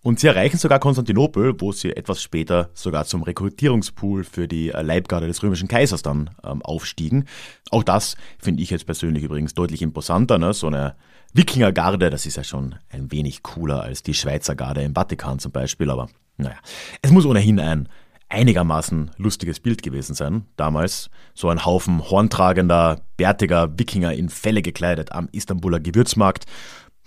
und 0.03 0.19
sie 0.19 0.27
erreichen 0.27 0.57
sogar 0.57 0.79
Konstantinopel, 0.79 1.53
wo 1.59 1.71
sie 1.71 1.95
etwas 1.95 2.21
später 2.23 2.69
sogar 2.73 3.05
zum 3.05 3.23
Rekrutierungspool 3.23 4.23
für 4.23 4.47
die 4.47 4.69
Leibgarde 4.69 5.27
des 5.27 5.43
römischen 5.43 5.67
Kaisers 5.67 6.01
dann 6.01 6.31
ähm, 6.43 6.61
aufstiegen. 6.63 7.27
Auch 7.69 7.83
das 7.83 8.15
finde 8.39 8.63
ich 8.63 8.71
jetzt 8.71 8.85
persönlich 8.85 9.23
übrigens 9.23 9.53
deutlich 9.53 9.81
imposanter. 9.81 10.39
Ne? 10.39 10.53
So 10.53 10.67
eine 10.67 10.95
Wikingergarde, 11.33 12.09
das 12.09 12.25
ist 12.25 12.37
ja 12.37 12.43
schon 12.43 12.75
ein 12.89 13.11
wenig 13.11 13.43
cooler 13.43 13.83
als 13.83 14.01
die 14.01 14.15
Schweizer 14.15 14.55
Garde 14.55 14.81
im 14.81 14.95
Vatikan 14.95 15.39
zum 15.39 15.51
Beispiel, 15.51 15.89
aber 15.89 16.09
naja. 16.37 16.57
Es 17.01 17.11
muss 17.11 17.25
ohnehin 17.25 17.59
ein 17.59 17.87
einigermaßen 18.27 19.11
lustiges 19.17 19.59
Bild 19.59 19.83
gewesen 19.83 20.15
sein, 20.15 20.45
damals. 20.55 21.09
So 21.33 21.49
ein 21.49 21.65
Haufen 21.65 22.09
horntragender, 22.09 23.01
bärtiger 23.17 23.77
Wikinger 23.77 24.13
in 24.13 24.29
Felle 24.29 24.61
gekleidet 24.61 25.11
am 25.11 25.29
Istanbuler 25.31 25.79
Gewürzmarkt. 25.79 26.45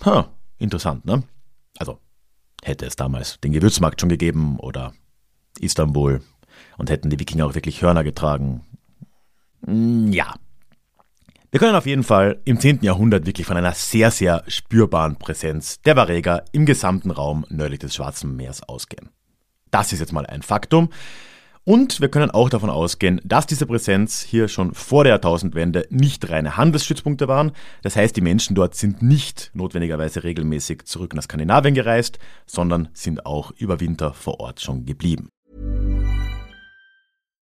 Ha, 0.05 0.31
interessant, 0.59 1.05
ne? 1.07 1.25
Also, 1.79 1.99
hätte 2.65 2.87
es 2.87 2.97
damals 2.97 3.39
den 3.41 3.53
Gewürzmarkt 3.53 4.01
schon 4.01 4.09
gegeben 4.09 4.59
oder 4.59 4.93
Istanbul 5.61 6.21
und 6.79 6.91
hätten 6.91 7.11
die 7.11 7.21
Wikinger 7.21 7.47
auch 7.47 7.55
wirklich 7.55 7.83
Hörner 7.83 8.05
getragen. 8.05 8.65
Hm, 9.65 10.13
ja. 10.13 10.35
Wir 11.51 11.61
können 11.61 11.77
auf 11.77 11.87
jeden 11.87 12.03
Fall 12.03 12.41
im 12.45 12.59
10. 12.59 12.81
Jahrhundert 12.83 13.27
wirklich 13.27 13.47
von 13.47 13.57
einer 13.57 13.73
sehr, 13.73 14.11
sehr 14.11 14.43
spürbaren 14.49 15.17
Präsenz 15.17 15.81
der 15.83 15.95
Vareger 15.95 16.45
im 16.51 16.67
gesamten 16.67 17.13
Raum 17.13 17.47
nördlich 17.49 17.79
des 17.79 17.95
Schwarzen 17.95 18.35
Meers 18.35 18.63
ausgehen. 18.65 19.11
Das 19.71 19.93
ist 19.93 20.01
jetzt 20.01 20.13
mal 20.13 20.27
ein 20.27 20.43
Faktum. 20.43 20.89
Und 21.67 22.03
wir 22.03 22.11
können 22.11 22.31
auch 22.31 22.51
davon 22.51 22.69
ausgehen, 22.69 23.23
dass 23.25 23.47
diese 23.47 23.65
Präsenz 23.65 24.21
hier 24.21 24.49
schon 24.49 24.75
vor 24.75 25.05
der 25.05 25.15
Jahrtausendwende 25.15 25.87
nicht 25.89 26.29
reine 26.29 26.59
Handelsstützpunkte 26.59 27.27
waren. 27.27 27.53
Das 27.81 27.97
heißt, 27.97 28.15
die 28.15 28.21
Menschen 28.21 28.55
dort 28.55 28.75
sind 28.75 29.01
nicht 29.01 29.51
notwendigerweise 29.55 30.25
regelmäßig 30.25 30.85
zurück 30.85 31.15
nach 31.15 31.23
Skandinavien 31.23 31.75
gereist, 31.75 32.19
sondern 32.45 32.91
sind 32.93 33.25
auch 33.25 33.51
über 33.53 33.81
Winter 33.81 34.13
vor 34.13 34.41
Ort 34.41 34.61
schon 34.61 34.85
geblieben. 34.85 35.31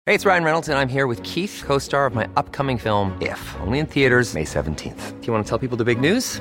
Hey, 0.08 0.14
it's 0.14 0.24
Ryan 0.24 0.44
Reynolds 0.44 0.68
and 0.68 0.78
I'm 0.78 0.88
here 0.88 1.08
with 1.08 1.20
Keith, 1.24 1.64
co-star 1.66 2.06
of 2.06 2.14
my 2.14 2.28
upcoming 2.36 2.78
film 2.78 3.12
If, 3.20 3.56
only 3.66 3.80
in 3.80 3.88
theaters 3.88 4.34
May 4.34 4.44
17th. 4.44 5.20
Do 5.20 5.26
you 5.26 5.32
want 5.32 5.44
to 5.44 5.50
tell 5.50 5.58
people 5.58 5.76
the 5.76 5.84
big 5.84 6.00
news? 6.00 6.40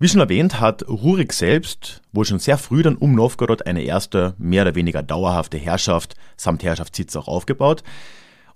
Wie 0.00 0.06
schon 0.06 0.20
erwähnt, 0.20 0.60
hat 0.60 0.86
Rurik 0.88 1.32
selbst 1.32 2.02
wohl 2.12 2.24
schon 2.24 2.38
sehr 2.38 2.56
früh 2.56 2.84
dann 2.84 2.94
um 2.94 3.16
Novgorod 3.16 3.66
eine 3.66 3.82
erste, 3.82 4.34
mehr 4.38 4.62
oder 4.62 4.76
weniger 4.76 5.02
dauerhafte 5.02 5.58
Herrschaft 5.58 6.14
samt 6.36 6.62
Herrschaftssitz 6.62 7.16
auch 7.16 7.26
aufgebaut. 7.26 7.82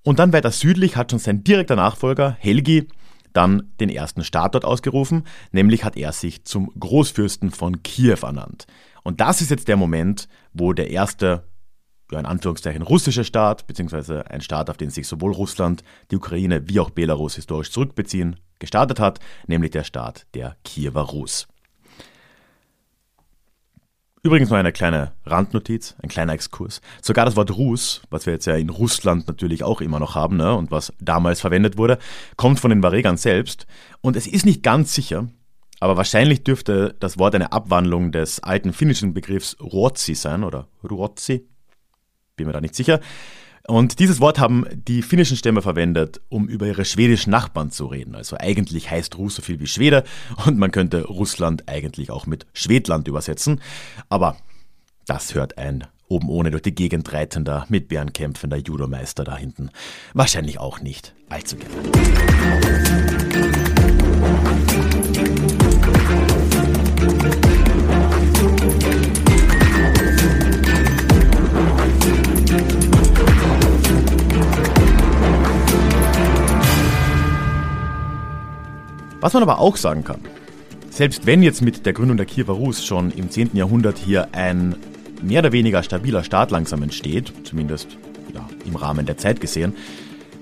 Und 0.05 0.21
dann 0.21 0.33
weiter 0.33 0.53
südlich 0.53 0.97
hat 0.97 1.11
schon 1.11 1.19
sein 1.19 1.43
direkter 1.43 1.75
Nachfolger 1.75 2.37
Helgi 2.39 2.87
dann 3.33 3.73
den 3.81 3.89
ersten 3.89 4.23
Staat 4.23 4.55
dort 4.55 4.65
ausgerufen, 4.65 5.25
nämlich 5.51 5.83
hat 5.83 5.97
er 5.97 6.13
sich 6.13 6.45
zum 6.45 6.71
Großfürsten 6.79 7.51
von 7.51 7.83
Kiew 7.83 8.19
ernannt. 8.23 8.69
Und 9.03 9.21
das 9.21 9.41
ist 9.41 9.51
jetzt 9.51 9.67
der 9.67 9.77
Moment, 9.77 10.29
wo 10.53 10.73
der 10.73 10.91
erste, 10.91 11.43
ja 12.13 12.21
in 12.21 12.27
Anführungszeichen 12.27 12.83
russische 12.83 13.25
Staat, 13.25 13.67
beziehungsweise 13.67 14.31
ein 14.31 14.41
Staat, 14.41 14.71
auf 14.71 14.77
den 14.77 14.91
sich 14.91 15.07
sowohl 15.07 15.33
Russland, 15.33 15.83
die 16.11 16.17
Ukraine 16.17 16.69
wie 16.69 16.81
auch 16.81 16.91
Belarus 16.91 17.37
historisch 17.37 17.71
zurückbeziehen, 17.71 18.37
gestartet 18.59 19.01
hat, 19.01 19.19
nämlich 19.47 19.73
der 19.73 19.85
Staat 19.85 20.27
der 20.35 20.57
Kiewer 20.65 21.03
Rus. 21.03 21.49
Übrigens 24.25 24.51
noch 24.51 24.57
eine 24.57 24.71
kleine 24.71 25.13
Randnotiz, 25.27 25.97
ein 26.01 26.09
kleiner 26.09 26.33
Exkurs. 26.33 26.81
Sogar 27.01 27.25
das 27.25 27.35
Wort 27.35 27.51
Rus, 27.51 28.03
was 28.09 28.25
wir 28.25 28.33
jetzt 28.33 28.47
ja 28.47 28.55
in 28.55 28.71
Russland 28.71 29.27
natürlich 29.27 29.65
auch 29.65 29.81
immer 29.81 29.99
noch 29.99 30.15
haben 30.15 30.37
ne, 30.37 30.55
und 30.55 30.71
was 30.71 30.93
damals 31.01 31.41
verwendet 31.41 31.77
wurde, 31.77 31.99
kommt 32.37 32.61
von 32.61 32.71
den 32.71 32.85
Varegern 32.85 33.17
selbst. 33.17 33.67
Und 34.01 34.15
es 34.15 34.29
ist 34.29 34.47
nicht 34.47 34.63
ganz 34.63 34.95
sicher, 34.95 35.27
aber 35.81 35.97
wahrscheinlich 35.97 36.45
dürfte 36.45 36.95
das 37.01 37.19
Wort 37.19 37.35
eine 37.35 37.51
Abwandlung 37.51 38.13
des 38.13 38.41
alten 38.41 38.73
finnischen 38.73 39.13
Begriffs 39.13 39.57
Ruotsi 39.61 40.15
sein 40.15 40.45
oder 40.45 40.69
Ruotsi. 40.89 41.49
Bin 42.43 42.49
mir 42.49 42.55
da 42.55 42.61
nicht 42.61 42.75
sicher. 42.75 42.99
Und 43.69 44.01
dieses 44.01 44.19
Wort 44.19 44.41
haben 44.41 44.67
die 44.73 45.03
finnischen 45.03 45.37
Stämme 45.37 45.63
verwendet, 45.63 46.21
um 46.29 46.49
über 46.49 46.67
ihre 46.67 46.85
schwedischen 46.85 47.31
Nachbarn 47.31 47.71
zu 47.71 47.87
reden. 47.87 48.17
Also 48.17 48.37
eigentlich 48.37 48.91
heißt 48.91 49.17
Rus 49.17 49.37
so 49.37 49.43
viel 49.43 49.61
wie 49.61 49.69
Schwede 49.69 50.03
und 50.45 50.59
man 50.59 50.73
könnte 50.73 51.05
Russland 51.05 51.69
eigentlich 51.69 52.11
auch 52.11 52.27
mit 52.27 52.47
Schwedland 52.53 53.07
übersetzen. 53.07 53.61
Aber 54.09 54.37
das 55.07 55.37
hört 55.37 55.57
ein 55.57 55.87
oben 56.09 56.29
ohne 56.29 56.51
durch 56.51 56.65
die 56.65 56.75
Gegend 56.75 57.13
reitender, 57.13 57.65
mit 57.69 57.87
Bären 57.87 58.13
kämpfender 58.13 58.57
Judomeister 58.57 59.23
da 59.23 59.37
hinten 59.37 59.71
wahrscheinlich 60.13 60.59
auch 60.59 60.81
nicht 60.81 61.15
allzu 61.29 61.57
gerne. 61.57 61.73
Was 79.23 79.35
man 79.35 79.45
aber 79.45 79.61
auch 79.61 79.77
sagen 79.77 80.03
kann, 80.03 80.21
selbst 80.91 81.27
wenn 81.27 81.45
jetzt 81.45 81.63
mit 81.63 81.87
der 81.87 81.93
Gründung 81.93 82.17
der 82.17 82.27
Kiewer 82.27 82.55
Rus 82.55 82.85
schon 82.85 83.13
im 83.13 83.31
10. 83.31 83.51
Jahrhundert 83.55 83.97
hier 83.97 84.35
ein 84.35 84.75
mehr 85.23 85.39
oder 85.39 85.53
weniger 85.53 85.85
stabiler 85.85 86.25
Staat 86.25 86.51
langsam 86.51 86.83
entsteht, 86.83 87.33
zumindest 87.45 87.97
ja, 88.35 88.45
im 88.65 88.75
Rahmen 88.75 89.07
der 89.07 89.19
Zeit 89.19 89.41
gesehen, 89.41 89.77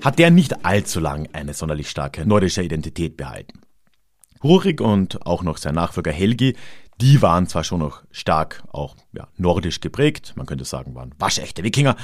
hat 0.00 0.18
der 0.18 0.30
nicht 0.30 0.64
allzu 0.64 0.98
lang 0.98 1.28
eine 1.34 1.52
sonderlich 1.52 1.90
starke 1.90 2.24
nordische 2.24 2.62
Identität 2.62 3.18
behalten. 3.18 3.60
Rurik 4.42 4.80
und 4.80 5.26
auch 5.26 5.42
noch 5.42 5.58
sein 5.58 5.74
Nachfolger 5.74 6.10
Helgi, 6.10 6.56
die 7.02 7.20
waren 7.20 7.48
zwar 7.48 7.64
schon 7.64 7.80
noch 7.80 8.02
stark 8.10 8.62
auch 8.72 8.96
ja, 9.12 9.28
nordisch 9.36 9.80
geprägt, 9.80 10.32
man 10.36 10.46
könnte 10.46 10.64
sagen, 10.64 10.94
waren 10.94 11.14
waschechte 11.18 11.64
Wikinger, 11.64 11.96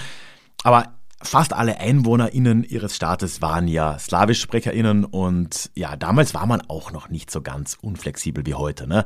aber 0.63 0.96
Fast 1.23 1.55
alle 1.55 1.81
EinwohnerInnen 1.81 2.63
ihres 2.63 2.95
Staates 2.95 3.41
waren 3.41 3.69
ja 3.69 3.99
SlawischsprecherInnen 3.99 5.05
und 5.05 5.71
ja, 5.75 5.97
damals 5.97 6.35
war 6.35 6.47
man 6.47 6.61
auch 6.69 6.93
noch 6.93 7.09
nicht 7.09 7.31
so 7.31 7.41
ganz 7.41 7.79
unflexibel 7.81 8.45
wie 8.45 8.55
heute. 8.55 8.87
Ne? 8.87 9.05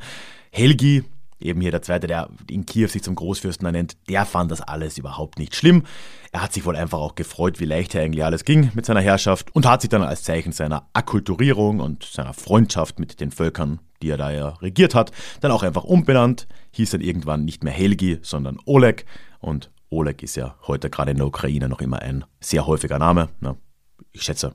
Helgi, 0.50 1.05
eben 1.40 1.61
hier 1.61 1.71
der 1.71 1.83
Zweite, 1.83 2.09
der 2.09 2.29
in 2.49 2.67
Kiew 2.67 2.88
sich 2.88 3.02
zum 3.02 3.14
Großfürsten 3.14 3.64
ernennt, 3.64 3.97
der 4.09 4.26
fand 4.26 4.50
das 4.50 4.61
alles 4.61 4.99
überhaupt 4.99 5.38
nicht 5.38 5.55
schlimm. 5.55 5.85
Er 6.33 6.43
hat 6.43 6.52
sich 6.52 6.64
wohl 6.64 6.76
einfach 6.76 6.99
auch 6.99 7.14
gefreut, 7.14 7.61
wie 7.61 7.64
leicht 7.64 7.95
er 7.95 8.02
eigentlich 8.02 8.25
alles 8.25 8.45
ging 8.45 8.71
mit 8.75 8.87
seiner 8.87 9.00
Herrschaft 9.00 9.55
und 9.55 9.67
hat 9.67 9.81
sich 9.81 9.90
dann 9.90 10.02
als 10.02 10.25
Zeichen 10.25 10.52
seiner 10.52 10.88
Akkulturierung 10.93 11.79
und 11.79 12.05
seiner 12.05 12.35
Freundschaft 12.35 12.99
mit 12.99 13.21
den 13.21 13.31
Völkern, 13.31 13.81
die 14.02 14.11
er 14.11 14.19
da 14.19 14.31
ja 14.31 14.49
regiert 14.61 14.97
hat, 14.97 15.12
dann 15.40 15.52
auch 15.52 15.62
einfach 15.62 15.85
umbenannt, 15.85 16.49
hieß 16.73 16.90
dann 16.90 17.00
irgendwann 17.00 17.45
nicht 17.45 17.62
mehr 17.62 17.73
Helgi, 17.73 18.19
sondern 18.23 18.59
Oleg 18.67 19.07
und 19.38 19.71
Oleg 19.91 20.23
ist 20.23 20.37
ja 20.37 20.57
heute 20.67 20.89
gerade 20.89 21.11
in 21.11 21.17
der 21.17 21.27
Ukraine 21.27 21.69
noch 21.69 21.81
immer 21.81 22.01
ein 22.01 22.25
sehr 22.41 22.67
häufiger 22.67 22.99
Name. 22.99 23.29
Ne? 23.41 23.57
Ich 24.13 24.23
schätze, 24.23 24.55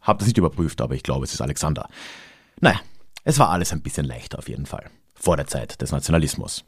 habe 0.00 0.18
das 0.18 0.26
nicht 0.26 0.38
überprüft, 0.38 0.80
aber 0.80 0.94
ich 0.94 1.02
glaube, 1.02 1.24
es 1.24 1.34
ist 1.34 1.40
Alexander. 1.40 1.88
Naja, 2.60 2.80
es 3.24 3.38
war 3.38 3.50
alles 3.50 3.72
ein 3.72 3.82
bisschen 3.82 4.06
leichter 4.06 4.38
auf 4.38 4.48
jeden 4.48 4.66
Fall. 4.66 4.90
Vor 5.14 5.36
der 5.36 5.46
Zeit 5.46 5.80
des 5.82 5.92
Nationalismus. 5.92 6.64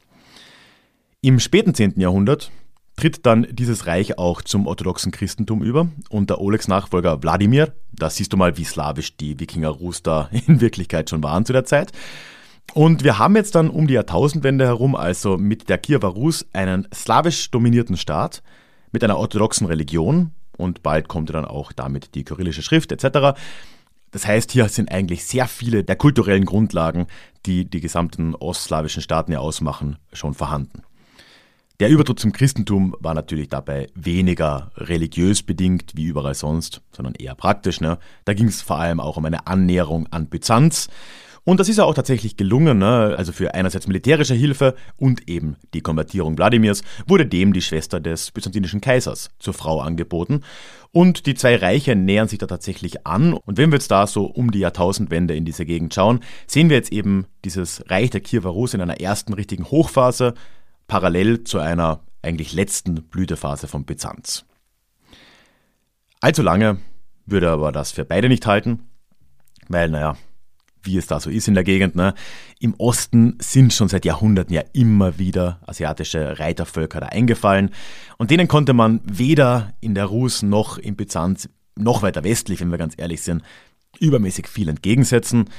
Im 1.21 1.39
späten 1.39 1.73
10. 1.73 1.99
Jahrhundert 1.99 2.51
tritt 2.95 3.25
dann 3.25 3.47
dieses 3.49 3.87
Reich 3.87 4.19
auch 4.19 4.41
zum 4.41 4.67
orthodoxen 4.67 5.11
Christentum 5.11 5.63
über 5.63 5.87
unter 6.09 6.39
Olegs 6.39 6.67
Nachfolger 6.67 7.23
Wladimir. 7.23 7.73
Da 7.91 8.09
siehst 8.09 8.33
du 8.33 8.37
mal, 8.37 8.57
wie 8.57 8.63
slawisch 8.63 9.17
die 9.17 9.39
Wikinger 9.39 9.69
Rus 9.69 10.03
da 10.03 10.29
in 10.31 10.61
Wirklichkeit 10.61 11.09
schon 11.09 11.23
waren 11.23 11.45
zu 11.45 11.53
der 11.53 11.65
Zeit. 11.65 11.91
Und 12.73 13.03
wir 13.03 13.19
haben 13.19 13.35
jetzt 13.35 13.55
dann 13.55 13.69
um 13.69 13.87
die 13.87 13.93
Jahrtausendwende 13.93 14.65
herum, 14.65 14.95
also 14.95 15.37
mit 15.37 15.69
der 15.69 15.77
Kiewer 15.77 16.09
Rus, 16.09 16.45
einen 16.53 16.87
slawisch 16.93 17.51
dominierten 17.51 17.97
Staat 17.97 18.41
mit 18.91 19.03
einer 19.03 19.17
orthodoxen 19.17 19.67
Religion 19.67 20.31
und 20.57 20.81
bald 20.81 21.07
kommt 21.07 21.29
dann 21.29 21.45
auch 21.45 21.71
damit 21.71 22.15
die 22.15 22.23
kyrillische 22.23 22.63
Schrift 22.63 22.91
etc. 22.91 23.37
Das 24.11 24.27
heißt, 24.27 24.51
hier 24.51 24.69
sind 24.69 24.91
eigentlich 24.91 25.25
sehr 25.25 25.47
viele 25.47 25.83
der 25.83 25.95
kulturellen 25.95 26.45
Grundlagen, 26.45 27.07
die 27.45 27.65
die 27.65 27.81
gesamten 27.81 28.35
ostslawischen 28.35 29.01
Staaten 29.01 29.31
ja 29.31 29.39
ausmachen, 29.39 29.97
schon 30.13 30.33
vorhanden. 30.33 30.83
Der 31.79 31.89
Übertritt 31.89 32.19
zum 32.19 32.31
Christentum 32.31 32.95
war 32.99 33.15
natürlich 33.15 33.49
dabei 33.49 33.87
weniger 33.95 34.71
religiös 34.77 35.41
bedingt 35.41 35.93
wie 35.95 36.05
überall 36.05 36.35
sonst, 36.35 36.81
sondern 36.91 37.15
eher 37.15 37.33
praktisch. 37.33 37.81
Ne? 37.81 37.97
Da 38.25 38.35
ging 38.35 38.47
es 38.47 38.61
vor 38.61 38.77
allem 38.77 38.99
auch 38.99 39.17
um 39.17 39.25
eine 39.25 39.47
Annäherung 39.47 40.07
an 40.11 40.27
Byzanz. 40.27 40.87
Und 41.45 41.59
das 41.59 41.67
ist 41.67 41.77
ja 41.77 41.83
auch 41.83 41.93
tatsächlich 41.93 42.37
gelungen. 42.37 42.77
Ne? 42.77 43.15
Also 43.17 43.33
für 43.33 43.53
einerseits 43.53 43.87
militärische 43.87 44.33
Hilfe 44.33 44.75
und 44.95 45.29
eben 45.29 45.57
die 45.73 45.81
Konvertierung 45.81 46.37
Wladimirs 46.37 46.83
wurde 47.05 47.25
dem 47.25 47.51
die 47.51 47.61
Schwester 47.61 47.99
des 47.99 48.31
byzantinischen 48.31 48.81
Kaisers 48.81 49.29
zur 49.39 49.53
Frau 49.53 49.81
angeboten. 49.81 50.41
Und 50.91 51.25
die 51.25 51.33
zwei 51.33 51.55
Reiche 51.55 51.95
nähern 51.95 52.27
sich 52.27 52.39
da 52.39 52.47
tatsächlich 52.47 53.05
an. 53.05 53.33
Und 53.33 53.57
wenn 53.57 53.71
wir 53.71 53.77
jetzt 53.77 53.91
da 53.91 54.07
so 54.07 54.25
um 54.25 54.51
die 54.51 54.59
Jahrtausendwende 54.59 55.35
in 55.35 55.43
diese 55.43 55.65
Gegend 55.65 55.93
schauen, 55.93 56.21
sehen 56.47 56.69
wir 56.69 56.77
jetzt 56.77 56.93
eben 56.93 57.25
dieses 57.43 57.83
Reich 57.89 58.11
der 58.11 58.21
Kiewer 58.21 58.53
in 58.73 58.81
einer 58.81 59.01
ersten 59.01 59.33
richtigen 59.33 59.65
Hochphase, 59.65 60.35
parallel 60.87 61.43
zu 61.43 61.59
einer 61.59 62.01
eigentlich 62.21 62.53
letzten 62.53 63.03
Blütephase 63.03 63.67
von 63.67 63.85
Byzanz. 63.85 64.45
Allzu 66.21 66.41
lange 66.41 66.77
würde 67.25 67.49
aber 67.49 67.71
das 67.71 67.91
für 67.91 68.05
beide 68.05 68.29
nicht 68.29 68.45
halten, 68.45 68.87
weil, 69.67 69.89
naja, 69.89 70.15
wie 70.83 70.97
es 70.97 71.07
da 71.07 71.19
so 71.19 71.29
ist 71.29 71.47
in 71.47 71.53
der 71.53 71.63
Gegend. 71.63 71.95
Ne? 71.95 72.13
Im 72.59 72.73
Osten 72.75 73.37
sind 73.39 73.73
schon 73.73 73.87
seit 73.87 74.05
Jahrhunderten 74.05 74.53
ja 74.53 74.63
immer 74.73 75.17
wieder 75.17 75.59
asiatische 75.65 76.39
Reitervölker 76.39 76.99
da 76.99 77.07
eingefallen 77.07 77.71
und 78.17 78.31
denen 78.31 78.47
konnte 78.47 78.73
man 78.73 79.01
weder 79.05 79.73
in 79.81 79.95
der 79.95 80.05
Rus 80.05 80.43
noch 80.43 80.77
in 80.77 80.95
Byzanz, 80.95 81.49
noch 81.75 82.03
weiter 82.03 82.23
westlich, 82.23 82.61
wenn 82.61 82.71
wir 82.71 82.77
ganz 82.77 82.93
ehrlich 82.97 83.21
sind, 83.21 83.43
übermäßig 83.99 84.47
viel 84.47 84.69
entgegensetzen. 84.69 85.49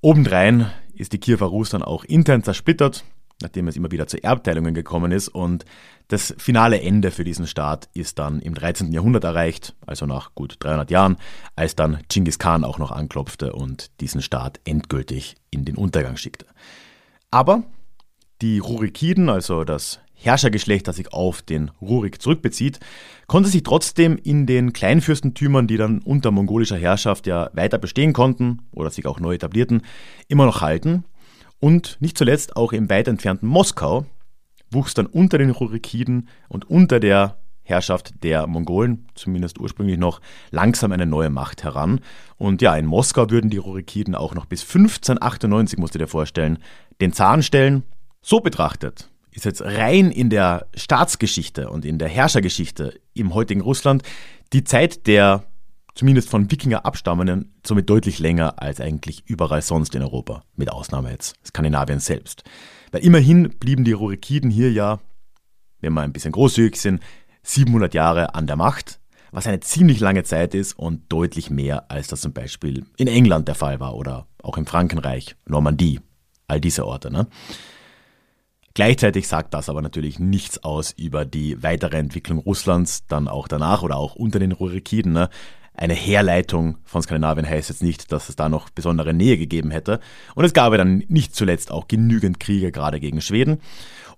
Obendrein 0.00 0.70
ist 0.94 1.12
die 1.12 1.18
Kiewer 1.18 1.46
Rus 1.46 1.70
dann 1.70 1.82
auch 1.82 2.04
intern 2.04 2.42
zersplittert 2.42 3.04
nachdem 3.42 3.68
es 3.68 3.76
immer 3.76 3.90
wieder 3.90 4.06
zu 4.06 4.22
Erbteilungen 4.22 4.74
gekommen 4.74 5.12
ist. 5.12 5.28
Und 5.28 5.64
das 6.08 6.34
finale 6.38 6.80
Ende 6.80 7.10
für 7.10 7.24
diesen 7.24 7.46
Staat 7.46 7.88
ist 7.92 8.18
dann 8.18 8.40
im 8.40 8.54
13. 8.54 8.92
Jahrhundert 8.92 9.24
erreicht, 9.24 9.74
also 9.86 10.06
nach 10.06 10.34
gut 10.34 10.56
300 10.60 10.90
Jahren, 10.90 11.16
als 11.54 11.76
dann 11.76 11.98
Genghis 12.08 12.38
Khan 12.38 12.64
auch 12.64 12.78
noch 12.78 12.90
anklopfte 12.90 13.52
und 13.52 13.90
diesen 14.00 14.22
Staat 14.22 14.60
endgültig 14.64 15.36
in 15.50 15.64
den 15.64 15.76
Untergang 15.76 16.16
schickte. 16.16 16.46
Aber 17.30 17.64
die 18.40 18.58
Rurikiden, 18.58 19.28
also 19.28 19.64
das 19.64 20.00
Herrschergeschlecht, 20.14 20.88
das 20.88 20.96
sich 20.96 21.12
auf 21.12 21.42
den 21.42 21.70
Rurik 21.80 22.22
zurückbezieht, 22.22 22.80
konnte 23.26 23.50
sich 23.50 23.62
trotzdem 23.62 24.16
in 24.16 24.46
den 24.46 24.72
Kleinfürstentümern, 24.72 25.66
die 25.66 25.76
dann 25.76 25.98
unter 25.98 26.30
mongolischer 26.30 26.78
Herrschaft 26.78 27.26
ja 27.26 27.50
weiter 27.52 27.76
bestehen 27.76 28.14
konnten 28.14 28.62
oder 28.72 28.90
sich 28.90 29.06
auch 29.06 29.20
neu 29.20 29.34
etablierten, 29.34 29.82
immer 30.28 30.46
noch 30.46 30.62
halten 30.62 31.04
und 31.60 31.96
nicht 32.00 32.18
zuletzt 32.18 32.56
auch 32.56 32.72
im 32.72 32.88
weit 32.90 33.08
entfernten 33.08 33.48
Moskau 33.48 34.06
wuchs 34.70 34.94
dann 34.94 35.06
unter 35.06 35.38
den 35.38 35.50
Rurikiden 35.50 36.28
und 36.48 36.68
unter 36.68 37.00
der 37.00 37.38
Herrschaft 37.62 38.22
der 38.22 38.46
Mongolen, 38.46 39.08
zumindest 39.14 39.58
ursprünglich 39.58 39.98
noch, 39.98 40.20
langsam 40.50 40.92
eine 40.92 41.06
neue 41.06 41.30
Macht 41.30 41.64
heran. 41.64 42.00
Und 42.36 42.62
ja, 42.62 42.76
in 42.76 42.86
Moskau 42.86 43.28
würden 43.30 43.50
die 43.50 43.56
Rurikiden 43.56 44.14
auch 44.14 44.34
noch 44.34 44.46
bis 44.46 44.62
1598, 44.62 45.78
musst 45.78 45.94
du 45.94 45.98
dir 45.98 46.06
vorstellen, 46.06 46.58
den 47.00 47.12
Zahn 47.12 47.42
stellen. 47.42 47.82
So 48.22 48.40
betrachtet 48.40 49.10
ist 49.36 49.44
jetzt 49.44 49.62
rein 49.62 50.10
in 50.10 50.30
der 50.30 50.66
Staatsgeschichte 50.74 51.68
und 51.68 51.84
in 51.84 51.98
der 51.98 52.08
Herrschergeschichte 52.08 52.98
im 53.12 53.34
heutigen 53.34 53.60
Russland 53.60 54.02
die 54.52 54.64
Zeit 54.64 55.06
der 55.06 55.44
zumindest 55.96 56.28
von 56.28 56.50
Wikinger 56.50 56.86
abstammenden, 56.86 57.54
somit 57.66 57.90
deutlich 57.90 58.20
länger 58.20 58.62
als 58.62 58.80
eigentlich 58.80 59.24
überall 59.26 59.62
sonst 59.62 59.94
in 59.96 60.02
Europa, 60.02 60.44
mit 60.54 60.70
Ausnahme 60.70 61.10
jetzt 61.10 61.34
Skandinavien 61.44 61.98
selbst. 61.98 62.44
Weil 62.92 63.04
immerhin 63.04 63.48
blieben 63.58 63.82
die 63.82 63.92
Rurikiden 63.92 64.50
hier 64.50 64.70
ja, 64.70 65.00
wenn 65.80 65.94
wir 65.94 66.02
ein 66.02 66.12
bisschen 66.12 66.32
großzügig 66.32 66.80
sind, 66.80 67.02
700 67.42 67.94
Jahre 67.94 68.34
an 68.34 68.46
der 68.46 68.56
Macht, 68.56 69.00
was 69.32 69.46
eine 69.46 69.60
ziemlich 69.60 69.98
lange 69.98 70.22
Zeit 70.22 70.54
ist 70.54 70.78
und 70.78 71.10
deutlich 71.10 71.50
mehr, 71.50 71.90
als 71.90 72.08
das 72.08 72.20
zum 72.20 72.32
Beispiel 72.32 72.84
in 72.96 73.08
England 73.08 73.48
der 73.48 73.54
Fall 73.54 73.80
war 73.80 73.94
oder 73.96 74.26
auch 74.42 74.58
im 74.58 74.66
Frankenreich, 74.66 75.34
Normandie, 75.46 76.00
all 76.46 76.60
diese 76.60 76.86
Orte. 76.86 77.10
Ne? 77.10 77.26
Gleichzeitig 78.74 79.26
sagt 79.26 79.54
das 79.54 79.70
aber 79.70 79.80
natürlich 79.80 80.18
nichts 80.18 80.62
aus 80.62 80.92
über 80.92 81.24
die 81.24 81.62
weitere 81.62 81.96
Entwicklung 81.96 82.38
Russlands, 82.38 83.06
dann 83.06 83.26
auch 83.26 83.48
danach 83.48 83.82
oder 83.82 83.96
auch 83.96 84.14
unter 84.14 84.38
den 84.38 84.52
Rurikiden. 84.52 85.12
Ne? 85.12 85.30
Eine 85.76 85.94
Herleitung 85.94 86.78
von 86.84 87.02
Skandinavien 87.02 87.48
heißt 87.48 87.68
jetzt 87.68 87.82
nicht, 87.82 88.10
dass 88.12 88.28
es 88.28 88.36
da 88.36 88.48
noch 88.48 88.70
besondere 88.70 89.12
Nähe 89.12 89.36
gegeben 89.36 89.70
hätte. 89.70 90.00
Und 90.34 90.44
es 90.44 90.52
gab 90.52 90.72
ja 90.72 90.78
dann 90.78 91.04
nicht 91.08 91.34
zuletzt 91.34 91.70
auch 91.70 91.88
genügend 91.88 92.40
Kriege 92.40 92.72
gerade 92.72 93.00
gegen 93.00 93.20
Schweden. 93.20 93.60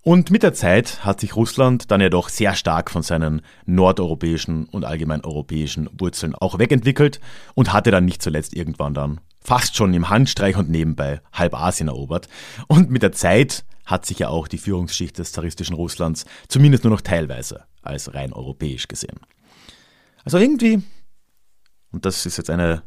Und 0.03 0.31
mit 0.31 0.42
der 0.42 0.55
Zeit 0.55 1.05
hat 1.05 1.21
sich 1.21 1.37
Russland 1.37 1.90
dann 1.90 2.01
ja 2.01 2.09
doch 2.09 2.29
sehr 2.29 2.55
stark 2.55 2.90
von 2.90 3.03
seinen 3.03 3.42
nordeuropäischen 3.66 4.66
und 4.66 4.85
allgemein 4.85 5.25
europäischen 5.25 5.90
Wurzeln 5.99 6.35
auch 6.35 6.59
wegentwickelt 6.59 7.21
und 7.55 7.73
hatte 7.73 7.90
dann 7.90 8.05
nicht 8.05 8.23
zuletzt 8.23 8.55
irgendwann 8.55 8.94
dann 8.94 9.21
fast 9.40 9.77
schon 9.77 9.92
im 9.94 10.09
Handstreich 10.09 10.57
und 10.57 10.71
nebenbei 10.71 11.21
halb 11.33 11.55
Asien 11.55 11.88
erobert. 11.88 12.29
Und 12.68 12.90
mit 12.90 13.03
der 13.03 13.12
Zeit 13.12 13.64
hat 13.85 14.07
sich 14.07 14.21
ja 14.21 14.29
auch 14.29 14.49
die 14.49 14.59
Führungsschicht 14.59 15.18
des 15.18 15.33
zaristischen 15.33 15.75
Russlands 15.75 16.27
zumindest 16.47 16.85
nur 16.85 16.92
noch 16.92 17.01
teilweise 17.01 17.64
als 17.83 18.14
rein 18.14 18.33
europäisch 18.33 18.87
gesehen. 18.87 19.18
Also 20.25 20.38
irgendwie 20.38 20.83
und 21.92 22.05
das 22.05 22.27
ist 22.27 22.37
jetzt 22.37 22.51
eine 22.51 22.83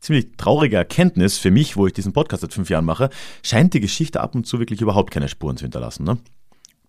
ziemlich 0.00 0.36
traurige 0.36 0.76
Erkenntnis 0.76 1.38
für 1.38 1.50
mich, 1.50 1.76
wo 1.76 1.86
ich 1.86 1.92
diesen 1.92 2.12
Podcast 2.12 2.42
seit 2.42 2.52
fünf 2.52 2.68
Jahren 2.70 2.84
mache, 2.84 3.08
scheint 3.42 3.72
die 3.72 3.80
Geschichte 3.80 4.20
ab 4.20 4.34
und 4.34 4.46
zu 4.46 4.58
wirklich 4.58 4.80
überhaupt 4.80 5.12
keine 5.12 5.28
Spuren 5.28 5.56
zu 5.56 5.64
hinterlassen. 5.64 6.04
Ne? 6.04 6.18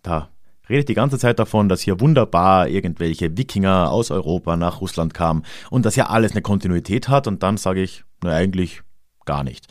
Da 0.02 0.30
redet 0.70 0.90
die 0.90 0.94
ganze 0.94 1.20
Zeit 1.20 1.40
davon, 1.40 1.70
dass 1.70 1.82
hier 1.82 2.00
wunderbar 2.00 2.68
irgendwelche 2.68 3.38
Wikinger 3.38 3.92
aus 3.92 4.12
Europa 4.12 4.56
nach 4.56 4.82
Russland 4.82 5.14
kamen 5.14 5.44
und 5.70 5.86
dass 5.86 5.96
ja 5.96 6.08
alles 6.08 6.32
eine 6.32 6.42
Kontinuität 6.42 7.08
hat 7.08 7.28
und 7.28 7.44
dann 7.44 7.58
sage 7.58 7.82
ich, 7.82 8.04
na 8.24 8.32
eigentlich 8.32 8.82
gar 9.26 9.44
nicht. 9.44 9.68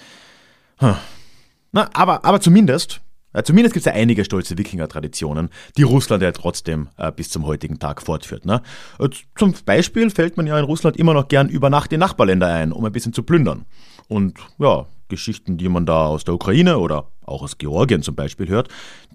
Na, 1.73 1.89
aber, 1.95 2.25
aber 2.25 2.41
zumindest 2.41 3.01
zumindest 3.45 3.75
gibt 3.75 3.87
es 3.87 3.93
ja 3.93 3.99
einige 3.99 4.25
stolze 4.25 4.59
Wikinger-Traditionen, 4.59 5.49
die 5.77 5.83
Russland 5.83 6.23
ja 6.23 6.33
trotzdem 6.33 6.89
äh, 6.97 7.11
bis 7.11 7.31
zum 7.31 7.47
heutigen 7.47 7.79
Tag 7.79 8.03
fortführt. 8.03 8.45
Ne? 8.45 8.63
Äh, 8.99 9.09
zum 9.37 9.55
Beispiel 9.65 10.11
fällt 10.11 10.37
man 10.37 10.47
ja 10.47 10.59
in 10.59 10.65
Russland 10.65 10.97
immer 10.97 11.15
noch 11.15 11.29
gern 11.29 11.49
über 11.49 11.71
Nacht 11.71 11.93
in 11.93 12.01
Nachbarländer 12.01 12.49
ein, 12.49 12.73
um 12.73 12.85
ein 12.85 12.93
bisschen 12.93 13.13
zu 13.13 13.23
plündern. 13.23 13.65
Und 14.09 14.39
ja, 14.59 14.87
Geschichten, 15.09 15.59
die 15.59 15.69
man 15.69 15.87
da 15.87 16.07
aus 16.07 16.25
der 16.25 16.35
Ukraine 16.35 16.79
oder 16.79 17.11
auch 17.25 17.43
aus 17.43 17.59
Georgien 17.59 18.03
zum 18.03 18.15
Beispiel 18.15 18.49
hört, 18.49 18.69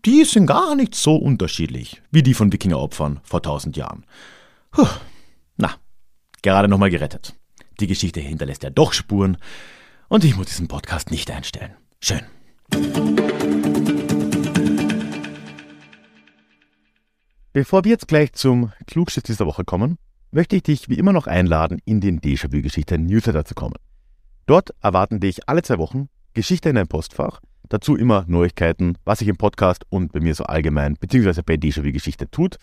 die 0.05 0.23
sind 0.23 0.45
gar 0.45 0.75
nicht 0.75 0.95
so 0.95 1.15
unterschiedlich 1.15 2.01
wie 2.11 2.23
die 2.23 2.33
von 2.33 2.51
Wikingeropfern 2.53 3.19
vor 3.23 3.41
tausend 3.41 3.77
Jahren. 3.77 4.05
Puh. 4.71 4.87
Na, 5.57 5.71
gerade 6.41 6.67
nochmal 6.67 6.89
gerettet. 6.89 7.35
Die 7.79 7.87
Geschichte 7.87 8.19
hinterlässt 8.19 8.63
ja 8.63 8.69
doch 8.69 8.93
Spuren 8.93 9.37
und 10.07 10.23
ich 10.23 10.35
muss 10.35 10.47
diesen 10.47 10.67
Podcast 10.67 11.11
nicht 11.11 11.29
einstellen. 11.29 11.75
Schön. 11.99 12.21
Bevor 17.57 17.83
wir 17.85 17.89
jetzt 17.89 18.07
gleich 18.07 18.33
zum 18.33 18.71
Klugschiss 18.85 19.23
dieser 19.23 19.47
Woche 19.47 19.65
kommen, 19.65 19.97
möchte 20.29 20.55
ich 20.55 20.61
dich 20.61 20.89
wie 20.89 20.99
immer 20.99 21.11
noch 21.11 21.25
einladen, 21.25 21.79
in 21.85 21.99
den 21.99 22.21
Déjà-vu-Geschichte 22.21 22.99
Newsletter 22.99 23.45
zu 23.45 23.55
kommen. 23.55 23.73
Dort 24.45 24.75
erwarten 24.79 25.19
dich 25.19 25.49
alle 25.49 25.63
zwei 25.63 25.79
Wochen 25.79 26.07
Geschichte 26.35 26.69
in 26.69 26.75
dein 26.75 26.87
Postfach, 26.87 27.41
dazu 27.67 27.95
immer 27.95 28.25
Neuigkeiten, 28.27 28.99
was 29.05 29.17
sich 29.17 29.27
im 29.27 29.37
Podcast 29.37 29.85
und 29.89 30.11
bei 30.11 30.19
mir 30.19 30.35
so 30.35 30.43
allgemein 30.43 30.97
bzw. 30.99 31.41
bei 31.43 31.55
Déjà-vu-Geschichte 31.55 32.29
tut. 32.29 32.57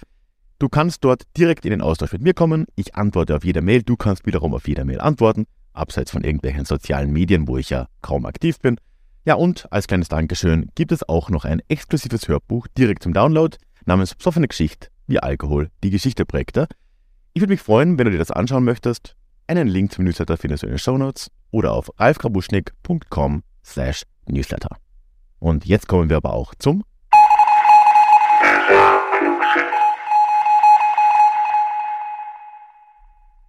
Du 0.60 0.68
kannst 0.68 1.02
dort 1.02 1.24
direkt 1.36 1.64
in 1.64 1.72
den 1.72 1.82
Austausch 1.82 2.12
mit 2.12 2.22
mir 2.22 2.32
kommen. 2.32 2.66
Ich 2.76 2.94
antworte 2.94 3.34
auf 3.34 3.44
jede 3.44 3.62
Mail, 3.62 3.82
du 3.82 3.96
kannst 3.96 4.26
wiederum 4.26 4.54
auf 4.54 4.68
jede 4.68 4.84
Mail 4.84 5.00
antworten, 5.00 5.46
abseits 5.72 6.12
von 6.12 6.22
irgendwelchen 6.22 6.66
sozialen 6.66 7.12
Medien, 7.12 7.48
wo 7.48 7.58
ich 7.58 7.70
ja 7.70 7.88
kaum 8.00 8.26
aktiv 8.26 8.60
bin. 8.60 8.76
Ja, 9.24 9.34
und 9.34 9.66
als 9.72 9.88
kleines 9.88 10.08
Dankeschön 10.08 10.70
gibt 10.76 10.92
es 10.92 11.08
auch 11.08 11.30
noch 11.30 11.44
ein 11.44 11.62
exklusives 11.66 12.28
Hörbuch 12.28 12.68
direkt 12.78 13.02
zum 13.02 13.12
Download 13.12 13.56
namens 13.86 14.14
Psoffene 14.14 14.48
Geschichte, 14.48 14.88
wie 15.06 15.18
Alkohol 15.18 15.70
die 15.82 15.90
Geschichte 15.90 16.24
prägte. 16.24 16.66
Ich 17.32 17.42
würde 17.42 17.52
mich 17.52 17.60
freuen, 17.60 17.98
wenn 17.98 18.06
du 18.06 18.12
dir 18.12 18.18
das 18.18 18.30
anschauen 18.30 18.64
möchtest. 18.64 19.16
Einen 19.46 19.68
Link 19.68 19.92
zum 19.92 20.04
Newsletter 20.04 20.36
findest 20.36 20.62
du 20.62 20.66
in 20.66 20.72
den 20.72 20.78
Show 20.78 20.96
Notes 20.96 21.30
oder 21.50 21.72
auf 21.72 21.90
ralfkrabuschnick.com 21.98 23.42
slash 23.64 24.04
newsletter. 24.26 24.76
Und 25.38 25.66
jetzt 25.66 25.88
kommen 25.88 26.08
wir 26.08 26.16
aber 26.16 26.32
auch 26.32 26.54
zum 26.54 26.84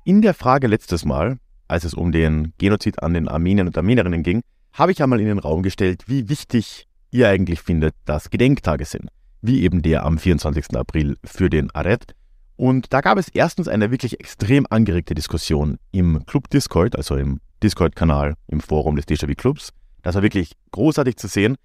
In 0.04 0.22
der 0.22 0.36
Frage 0.36 0.68
letztes 0.68 1.04
Mal, 1.04 1.40
als 1.68 1.84
es 1.84 1.96
um 1.96 2.12
den 2.12 2.54
Genozid 2.60 3.02
an 3.02 3.14
den 3.16 3.28
Armeniern 3.28 3.68
und 3.68 3.78
Armenierinnen 3.78 4.22
ging, 4.22 4.42
habe 4.74 4.92
ich 4.92 5.02
einmal 5.02 5.20
in 5.20 5.26
den 5.28 5.40
Raum 5.40 5.64
gestellt, 5.64 6.04
wie 6.08 6.30
wichtig 6.30 6.88
ihr 7.10 7.30
eigentlich 7.30 7.62
findet, 7.62 7.96
dass 8.06 8.30
Gedenktage 8.30 8.86
sind 8.86 9.10
wie 9.48 9.64
eben 9.64 9.82
der 9.82 10.06
am 10.06 10.18
24. 10.18 10.76
April 10.76 11.18
für 11.24 11.50
den 11.50 11.72
Aret. 11.72 12.16
Und 12.56 12.94
da 12.94 13.02
gab 13.02 13.18
es 13.18 13.28
erstens 13.30 13.68
eine 13.68 13.92
wirklich 13.92 14.20
extrem 14.20 14.66
angeregte 14.70 15.14
Diskussion 15.14 15.78
im 15.92 16.26
Club 16.26 16.50
Discord, 16.50 16.96
also 16.96 17.16
im 17.16 17.42
Discord-Kanal, 17.62 18.36
im 18.48 18.62
Forum 18.62 18.96
des 18.96 19.08
Déjà-vu 19.08 19.36
Clubs. 19.36 19.74
Das 20.04 20.16
war 20.16 20.24
wirklich 20.24 20.54
großartig 20.72 21.18
zu 21.18 21.28
sehen. 21.28 21.56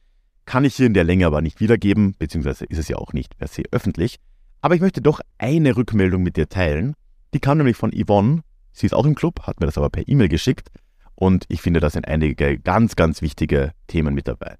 Kann 0.46 0.64
ich 0.64 0.74
hier 0.74 0.86
in 0.86 0.94
der 0.94 1.04
Länge 1.04 1.26
aber 1.26 1.42
nicht 1.42 1.60
wiedergeben, 1.60 2.14
beziehungsweise 2.18 2.64
ist 2.64 2.78
es 2.78 2.88
ja 2.88 2.96
auch 2.96 3.12
nicht 3.12 3.38
per 3.38 3.46
se 3.46 3.62
öffentlich. 3.70 4.18
Aber 4.62 4.74
ich 4.74 4.80
möchte 4.80 5.00
doch 5.00 5.20
eine 5.38 5.76
Rückmeldung 5.76 6.22
mit 6.22 6.36
dir 6.36 6.48
teilen. 6.48 6.94
Die 7.34 7.40
kam 7.40 7.58
nämlich 7.58 7.76
von 7.76 7.92
Yvonne. 7.92 8.42
Sie 8.72 8.86
ist 8.86 8.94
auch 8.94 9.04
im 9.04 9.14
Club, 9.14 9.46
hat 9.46 9.60
mir 9.60 9.66
das 9.66 9.78
aber 9.78 9.90
per 9.90 10.08
E-Mail 10.08 10.28
geschickt. 10.28 10.68
Und 11.14 11.44
ich 11.48 11.60
finde, 11.60 11.80
da 11.80 11.90
sind 11.90 12.08
einige 12.08 12.58
ganz, 12.58 12.96
ganz 12.96 13.22
wichtige 13.22 13.72
Themen 13.86 14.14
mit 14.14 14.26
dabei. 14.26 14.56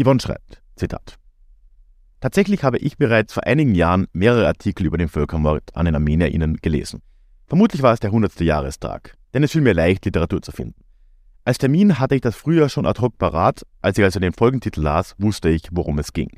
Yvonne 0.00 0.20
schreibt, 0.20 0.62
Zitat. 0.76 1.18
Tatsächlich 2.20 2.64
habe 2.64 2.78
ich 2.78 2.98
bereits 2.98 3.32
vor 3.32 3.46
einigen 3.46 3.74
Jahren 3.74 4.06
mehrere 4.12 4.48
Artikel 4.48 4.86
über 4.86 4.98
den 4.98 5.08
Völkermord 5.08 5.74
an 5.74 5.86
den 5.86 5.94
ArmenierInnen 5.94 6.56
gelesen. 6.56 7.00
Vermutlich 7.46 7.82
war 7.82 7.92
es 7.92 8.00
der 8.00 8.10
100. 8.10 8.40
Jahrestag, 8.40 9.16
denn 9.34 9.44
es 9.44 9.52
fiel 9.52 9.60
mir 9.60 9.72
leicht, 9.72 10.04
Literatur 10.04 10.42
zu 10.42 10.50
finden. 10.50 10.82
Als 11.44 11.58
Termin 11.58 11.98
hatte 11.98 12.16
ich 12.16 12.20
das 12.20 12.36
früher 12.36 12.68
schon 12.68 12.86
ad 12.86 13.00
hoc 13.00 13.16
parat, 13.18 13.64
als 13.80 13.96
ich 13.96 14.04
also 14.04 14.20
den 14.20 14.32
Folgentitel 14.32 14.82
las, 14.82 15.14
wusste 15.18 15.48
ich, 15.48 15.68
worum 15.70 15.98
es 15.98 16.12
ging. 16.12 16.30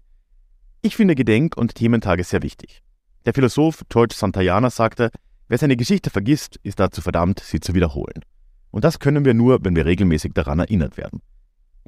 Ich 0.83 0.97
finde 0.97 1.14
Gedenk- 1.14 1.57
und 1.57 1.75
Thementage 1.75 2.25
sehr 2.25 2.43
wichtig. 2.43 2.83
Der 3.27 3.35
Philosoph 3.35 3.83
George 3.88 4.14
Santayana 4.16 4.71
sagte, 4.71 5.11
wer 5.49 5.59
seine 5.59 5.77
Geschichte 5.77 6.11
vergisst, 6.11 6.61
ist 6.62 6.79
dazu 6.79 7.01
verdammt, 7.01 7.40
sie 7.40 7.59
zu 7.59 7.75
wiederholen. 7.75 8.25
Und 8.71 8.85
das 8.85 8.99
können 8.99 9.25
wir 9.25 9.35
nur, 9.35 9.64
wenn 9.64 9.75
wir 9.75 9.85
regelmäßig 9.85 10.33
daran 10.35 10.61
erinnert 10.61 10.97
werden. 10.97 11.23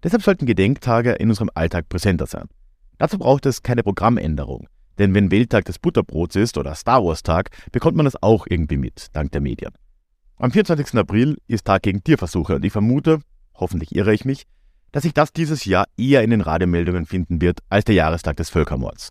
Deshalb 0.03 0.23
sollten 0.23 0.47
Gedenktage 0.47 1.13
in 1.13 1.29
unserem 1.29 1.51
Alltag 1.55 1.89
präsenter 1.89 2.27
sein. 2.27 2.49
Dazu 2.99 3.19
braucht 3.19 3.47
es 3.47 3.63
keine 3.63 3.83
Programmänderung. 3.83 4.69
Denn 4.99 5.15
wenn 5.15 5.31
Welttag 5.31 5.65
des 5.65 5.79
Butterbrots 5.79 6.37
ist 6.37 6.59
oder 6.59 6.75
Star 6.75 7.05
Wars 7.05 7.23
Tag, 7.23 7.51
bekommt 7.73 7.97
man 7.97 8.05
das 8.05 8.23
auch 8.23 8.47
irgendwie 8.49 8.77
mit, 8.77 9.07
dank 9.13 9.33
der 9.33 9.41
Medien. 9.41 9.73
Am 10.37 10.51
24. 10.51 10.99
April 10.99 11.39
ist 11.47 11.67
Tag 11.67 11.83
gegen 11.83 12.03
Tierversuche 12.03 12.57
und 12.57 12.65
ich 12.65 12.73
vermute, 12.73 13.21
hoffentlich 13.55 13.95
irre 13.95 14.13
ich 14.13 14.25
mich, 14.25 14.45
dass 14.91 15.05
sich 15.05 15.15
das 15.15 15.33
dieses 15.33 15.65
Jahr 15.65 15.87
eher 15.97 16.23
in 16.23 16.31
den 16.31 16.41
Radiomeldungen 16.41 17.07
finden 17.07 17.41
wird 17.41 17.61
als 17.69 17.85
der 17.85 17.95
Jahrestag 17.95 18.37
des 18.37 18.51
Völkermords. 18.51 19.11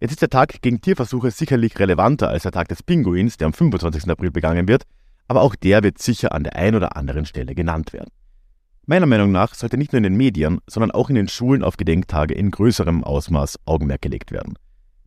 Jetzt 0.00 0.10
ist 0.10 0.22
der 0.22 0.28
Tag 0.28 0.60
gegen 0.60 0.80
Tierversuche 0.80 1.30
sicherlich 1.30 1.78
relevanter 1.78 2.28
als 2.28 2.42
der 2.42 2.52
Tag 2.52 2.68
des 2.68 2.82
Pinguins, 2.82 3.38
der 3.38 3.46
am 3.46 3.54
25. 3.54 4.10
April 4.10 4.30
begangen 4.30 4.68
wird, 4.68 4.82
aber 5.26 5.40
auch 5.40 5.54
der 5.54 5.82
wird 5.82 5.98
sicher 5.98 6.32
an 6.32 6.44
der 6.44 6.56
einen 6.56 6.76
oder 6.76 6.96
anderen 6.96 7.24
Stelle 7.24 7.54
genannt 7.54 7.92
werden. 7.92 8.10
Meiner 8.88 9.06
Meinung 9.06 9.32
nach 9.32 9.54
sollte 9.54 9.76
nicht 9.76 9.92
nur 9.92 9.98
in 9.98 10.04
den 10.04 10.16
Medien, 10.16 10.60
sondern 10.68 10.92
auch 10.92 11.08
in 11.08 11.16
den 11.16 11.26
Schulen 11.26 11.64
auf 11.64 11.76
Gedenktage 11.76 12.34
in 12.34 12.52
größerem 12.52 13.02
Ausmaß 13.02 13.58
Augenmerk 13.64 14.00
gelegt 14.00 14.30
werden. 14.30 14.54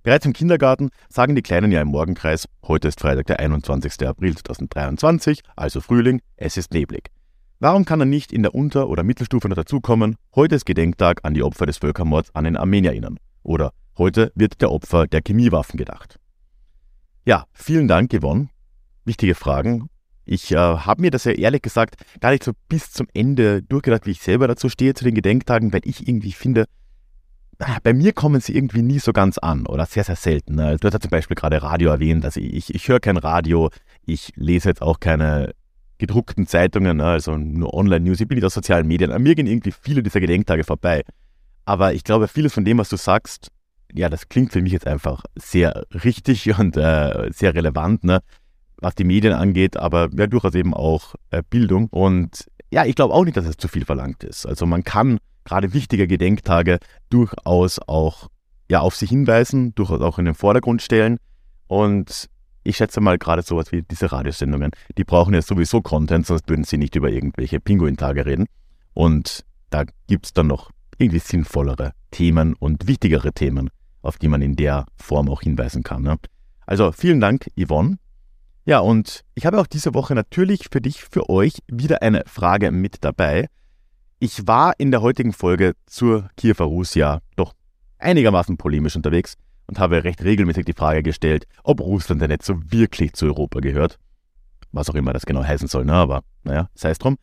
Bereits 0.04 0.26
im 0.26 0.34
Kindergarten 0.34 0.90
sagen 1.08 1.34
die 1.34 1.42
Kleinen 1.42 1.72
ja 1.72 1.82
im 1.82 1.88
Morgenkreis, 1.88 2.50
heute 2.68 2.90
ist 2.90 3.00
Freitag 3.00 3.28
der 3.28 3.40
21. 3.40 4.06
April 4.06 4.36
2023, 4.36 5.40
also 5.56 5.80
Frühling, 5.80 6.20
es 6.36 6.58
ist 6.58 6.74
neblig. 6.74 7.10
Warum 7.62 7.86
kann 7.86 8.02
er 8.02 8.06
nicht 8.06 8.34
in 8.34 8.44
der 8.44 8.54
Unter- 8.54 8.90
oder 8.90 9.04
Mittelstufe 9.04 9.48
noch 9.48 9.56
dazukommen, 9.56 10.18
heute 10.36 10.56
ist 10.56 10.66
Gedenktag 10.66 11.22
an 11.24 11.34
die 11.34 11.44
Opfer 11.44 11.66
des 11.66 11.78
Völkermords 11.78 12.36
an 12.36 12.44
den 12.44 12.58
ArmenierInnen? 12.58 13.18
Oder 13.44 13.72
heute 13.98 14.34
wird 14.36 14.60
der 14.60 14.72
Opfer 14.72 15.08
der 15.08 15.22
Chemiewaffen 15.22 15.78
gedacht? 15.78 16.20
Ja, 17.24 17.46
vielen 17.54 17.88
Dank, 17.88 18.14
Yvonne. 18.14 18.50
Wichtige 19.06 19.36
Fragen 19.36 19.90
ich 20.30 20.52
äh, 20.52 20.58
habe 20.58 21.02
mir 21.02 21.10
das 21.12 21.24
ja 21.24 21.32
ehrlich 21.32 21.64
gesagt 21.64 21.96
gar 22.22 22.30
nicht 22.32 22.44
so 22.44 22.52
bis 22.68 22.92
zum 22.92 23.08
Ende 23.16 23.64
durchgedacht, 23.64 24.06
wie 24.06 24.12
ich 24.12 24.22
selber 24.22 24.48
dazu 24.48 24.70
stehe 24.70 24.94
zu 24.94 25.04
den 25.04 25.16
Gedenktagen, 25.16 25.74
weil 25.74 25.82
ich 25.86 26.08
irgendwie 26.08 26.34
finde, 26.34 26.66
bei 27.84 27.94
mir 27.94 28.14
kommen 28.14 28.40
sie 28.40 28.56
irgendwie 28.56 28.84
nie 28.84 29.00
so 29.00 29.12
ganz 29.12 29.38
an 29.40 29.66
oder 29.66 29.86
sehr, 29.88 30.04
sehr 30.04 30.16
selten. 30.16 30.56
Ne? 30.56 30.78
Du 30.80 30.86
hast 30.86 30.94
ja 30.94 31.00
zum 31.00 31.10
Beispiel 31.10 31.36
gerade 31.36 31.62
Radio 31.62 31.90
erwähnt, 31.90 32.24
also 32.24 32.40
ich, 32.40 32.74
ich 32.74 32.88
höre 32.88 33.00
kein 33.00 33.18
Radio, 33.18 33.70
ich 34.06 34.32
lese 34.36 34.70
jetzt 34.70 34.82
auch 34.84 35.00
keine 35.00 35.56
gedruckten 35.98 36.46
Zeitungen, 36.46 36.98
ne? 36.98 37.06
also 37.06 37.36
nur 37.36 37.74
Online-News, 37.74 38.22
ich 38.22 38.28
bin 38.28 38.38
nicht 38.38 38.46
aus 38.46 38.54
sozialen 38.54 38.88
Medien. 38.88 39.12
An 39.12 39.24
mir 39.24 39.34
gehen 39.34 39.48
irgendwie 39.48 39.74
viele 39.74 40.04
dieser 40.04 40.22
Gedenktage 40.22 40.64
vorbei. 40.64 41.04
Aber 41.66 41.94
ich 41.94 42.04
glaube, 42.04 42.28
vieles 42.28 42.54
von 42.54 42.64
dem, 42.64 42.78
was 42.78 42.90
du 42.90 42.98
sagst, 42.98 43.50
ja, 43.94 44.10
das 44.10 44.30
klingt 44.30 44.54
für 44.54 44.62
mich 44.62 44.74
jetzt 44.74 44.88
einfach 44.88 45.24
sehr 45.36 45.86
richtig 46.04 46.48
und 46.60 46.78
äh, 46.78 47.30
sehr 47.32 47.56
relevant. 47.56 48.04
Ne? 48.04 48.20
Was 48.82 48.96
die 48.96 49.04
Medien 49.04 49.34
angeht, 49.34 49.78
aber 49.78 50.10
ja 50.16 50.28
durchaus 50.28 50.56
eben 50.56 50.74
auch 50.74 51.16
äh, 51.32 51.44
Bildung. 51.50 51.88
Und 51.90 52.50
ja, 52.72 52.86
ich 52.86 52.96
glaube 52.96 53.14
auch 53.14 53.26
nicht, 53.26 53.38
dass 53.38 53.46
es 53.46 53.58
zu 53.58 53.68
viel 53.68 53.86
verlangt 53.86 54.24
ist. 54.24 54.46
Also 54.46 54.66
man 54.66 54.84
kann 54.84 55.20
gerade 55.44 55.74
wichtige 55.74 56.08
Gedenktage 56.08 56.80
durchaus 57.10 57.80
auch 57.88 58.30
ja, 58.70 58.82
auf 58.82 58.96
sich 58.96 59.10
hinweisen, 59.10 59.74
durchaus 59.76 60.02
auch 60.02 60.20
in 60.20 60.26
den 60.26 60.36
Vordergrund 60.36 60.82
stellen. 60.82 61.18
Und 61.68 62.30
ich 62.64 62.78
schätze 62.78 63.02
mal 63.02 63.18
gerade 63.18 63.42
sowas 63.42 63.72
wie 63.72 63.82
diese 63.82 64.12
Radiosendungen, 64.12 64.72
die 64.98 65.04
brauchen 65.04 65.34
ja 65.34 65.42
sowieso 65.42 65.82
Content, 65.82 66.28
sonst 66.28 66.48
würden 66.50 66.64
sie 66.64 66.78
nicht 66.78 66.96
über 66.96 67.10
irgendwelche 67.10 67.60
Pinguintage 67.60 68.26
reden. 68.26 68.46
Und 68.94 69.44
da 69.70 69.86
gibt 70.08 70.28
es 70.28 70.34
dann 70.34 70.48
noch 70.48 70.72
irgendwie 70.98 71.20
sinnvollere 71.20 71.94
Themen 72.12 72.54
und 72.54 72.88
wichtigere 72.88 73.32
Themen, 73.34 73.70
auf 74.02 74.18
die 74.18 74.28
man 74.28 74.42
in 74.42 74.56
der 74.56 74.86
Form 74.96 75.30
auch 75.30 75.42
hinweisen 75.42 75.84
kann. 75.84 76.04
Ne? 76.04 76.18
Also 76.66 76.92
vielen 76.92 77.20
Dank, 77.20 77.48
Yvonne, 77.56 77.98
ja, 78.66 78.80
und 78.80 79.24
ich 79.36 79.46
habe 79.46 79.60
auch 79.60 79.68
diese 79.68 79.94
Woche 79.94 80.16
natürlich 80.16 80.68
für 80.72 80.82
dich, 80.82 81.04
für 81.04 81.30
euch 81.30 81.60
wieder 81.68 82.02
eine 82.02 82.24
Frage 82.28 82.72
mit 82.72 83.04
dabei. 83.04 83.48
Ich 84.20 84.48
war 84.48 84.74
in 84.78 84.92
der 84.92 85.02
heutigen 85.02 85.34
Folge 85.34 85.74
zur 85.86 86.30
Kiewer 86.36 86.66
Rus 86.66 86.94
ja 86.94 87.20
doch 87.36 87.54
einigermaßen 88.00 88.58
polemisch 88.58 88.96
unterwegs 88.96 89.36
und 89.68 89.80
habe 89.80 90.04
recht 90.04 90.24
regelmäßig 90.24 90.66
die 90.66 90.74
Frage 90.74 91.04
gestellt, 91.04 91.46
ob 91.64 91.80
Russland 91.80 92.22
denn 92.22 92.30
nicht 92.30 92.44
so 92.44 92.60
wirklich 92.72 93.14
zu 93.14 93.28
Europa 93.28 93.60
gehört. 93.60 93.98
Was 94.72 94.90
auch 94.90 94.96
immer 94.96 95.14
das 95.14 95.26
genau 95.26 95.44
heißen 95.44 95.68
soll, 95.68 95.86
ne? 95.86 95.94
aber 95.94 96.24
naja, 96.44 96.70
sei 96.76 96.90
es 96.90 96.98
drum. 96.98 97.18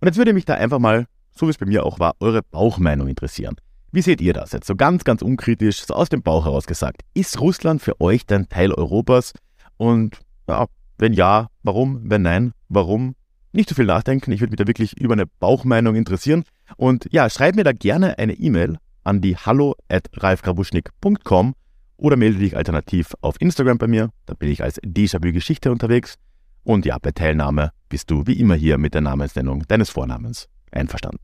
Und 0.00 0.06
jetzt 0.06 0.16
würde 0.16 0.32
mich 0.32 0.44
da 0.44 0.54
einfach 0.54 0.78
mal, 0.78 1.06
so 1.30 1.46
wie 1.46 1.50
es 1.50 1.58
bei 1.58 1.66
mir 1.66 1.84
auch 1.84 1.98
war, 1.98 2.14
eure 2.20 2.42
Bauchmeinung 2.42 3.08
interessieren. 3.08 3.56
Wie 3.92 4.02
seht 4.02 4.20
ihr 4.20 4.32
das 4.32 4.52
jetzt? 4.52 4.66
So 4.66 4.74
ganz, 4.74 5.04
ganz 5.04 5.22
unkritisch, 5.22 5.84
so 5.84 5.94
aus 5.94 6.08
dem 6.08 6.22
Bauch 6.22 6.46
heraus 6.46 6.66
gesagt. 6.66 7.02
Ist 7.14 7.40
Russland 7.40 7.82
für 7.82 8.00
euch 8.00 8.26
denn 8.26 8.48
Teil 8.48 8.72
Europas? 8.72 9.34
Und 9.76 10.18
ja, 10.48 10.66
wenn 10.98 11.12
ja, 11.12 11.48
warum? 11.62 12.00
Wenn 12.04 12.22
nein, 12.22 12.52
warum? 12.68 13.14
Nicht 13.52 13.68
zu 13.68 13.74
viel 13.74 13.84
nachdenken, 13.84 14.32
ich 14.32 14.40
würde 14.40 14.52
mich 14.52 14.58
da 14.58 14.66
wirklich 14.66 14.98
über 14.98 15.12
eine 15.12 15.26
Bauchmeinung 15.26 15.94
interessieren. 15.94 16.44
Und 16.76 17.08
ja, 17.10 17.28
schreib 17.28 17.54
mir 17.54 17.64
da 17.64 17.72
gerne 17.72 18.18
eine 18.18 18.34
E-Mail 18.34 18.78
an 19.04 19.20
die 19.20 19.36
hallo 19.36 19.74
at 19.88 20.08
ralfgrabuschnik.com 20.14 21.54
oder 21.96 22.16
melde 22.16 22.38
dich 22.38 22.56
alternativ 22.56 23.14
auf 23.20 23.40
Instagram 23.40 23.78
bei 23.78 23.86
mir. 23.86 24.10
Da 24.26 24.34
bin 24.34 24.50
ich 24.50 24.62
als 24.62 24.80
Déjà-vu 24.82 25.32
Geschichte 25.32 25.70
unterwegs. 25.70 26.16
Und 26.64 26.86
ja, 26.86 26.98
bei 26.98 27.12
Teilnahme 27.12 27.72
bist 27.88 28.10
du 28.10 28.26
wie 28.26 28.38
immer 28.38 28.54
hier 28.54 28.78
mit 28.78 28.94
der 28.94 29.00
Namensnennung 29.00 29.64
deines 29.68 29.90
Vornamens 29.90 30.48
einverstanden. 30.70 31.18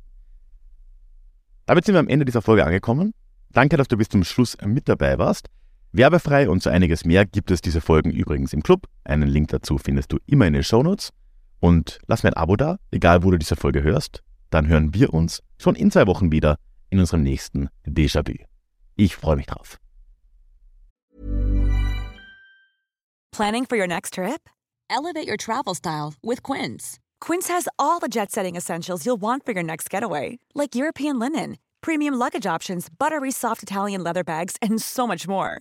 Damit 1.67 1.85
sind 1.85 1.95
wir 1.95 2.01
am 2.01 2.09
Ende 2.09 2.25
dieser 2.25 2.43
Folge 2.43 2.65
angekommen. 2.65 3.13
Danke, 3.51 3.77
dass 3.77 3.89
du 3.89 3.97
bis 3.97 4.09
zum 4.09 4.25
Schluss 4.25 4.57
mit 4.65 4.89
dabei 4.89 5.19
warst. 5.19 5.49
Werbefrei 5.93 6.51
und 6.51 6.63
so 6.63 6.69
einiges 6.69 7.07
mehr 7.07 7.25
gibt 7.25 7.51
es 7.51 7.63
diese 7.63 7.81
Folgen 7.81 8.11
übrigens 8.11 8.53
im 8.53 8.63
Club. 8.63 8.87
Einen 9.05 9.29
Link 9.29 9.49
dazu 9.49 9.79
findest 9.79 10.13
du 10.13 10.19
immer 10.27 10.47
in 10.47 10.53
den 10.53 10.63
Shownotes. 10.63 11.11
Und 11.61 11.99
lass 12.07 12.23
mir 12.23 12.31
ein 12.31 12.37
Abo 12.37 12.57
da, 12.57 12.79
egal 12.91 13.23
wo 13.23 13.31
du 13.31 13.39
diese 13.39 13.57
Folge 13.57 13.83
hörst. 13.83 14.23
Dann 14.51 14.69
hören 14.69 14.93
wir 14.95 15.15
uns 15.15 15.43
schon 15.57 15.75
in 15.75 15.91
zwei 15.91 16.07
Wochen 16.07 16.31
wieder 16.31 16.59
in 16.91 17.01
unserem 17.01 17.23
nächsten 17.23 17.69
Déjà-vu. 17.87 18.35
Ich 18.97 19.17
freue 19.17 19.37
mich 19.37 19.47
drauf. 19.47 19.79
Planning 23.33 23.67
for 23.67 23.77
your 23.77 23.87
next 23.87 24.15
trip? 24.15 24.49
Elevate 24.91 25.27
your 25.27 25.37
travel 25.37 25.75
style 25.75 26.15
with 26.23 26.43
Quince. 26.43 26.99
Quince 27.21 27.49
has 27.49 27.69
all 27.79 27.99
the 27.99 28.09
jet 28.09 28.31
setting 28.31 28.57
essentials 28.57 29.05
you'll 29.07 29.21
want 29.21 29.45
for 29.45 29.53
your 29.53 29.65
next 29.65 29.91
getaway, 29.91 30.39
like 30.55 30.75
European 30.75 31.19
linen, 31.19 31.57
premium 31.81 32.15
luggage 32.15 32.47
options, 32.47 32.89
buttery 32.89 33.31
soft 33.31 33.63
Italian 33.63 34.03
leather 34.03 34.25
bags, 34.25 34.57
and 34.61 34.81
so 34.81 35.07
much 35.07 35.27
more 35.27 35.61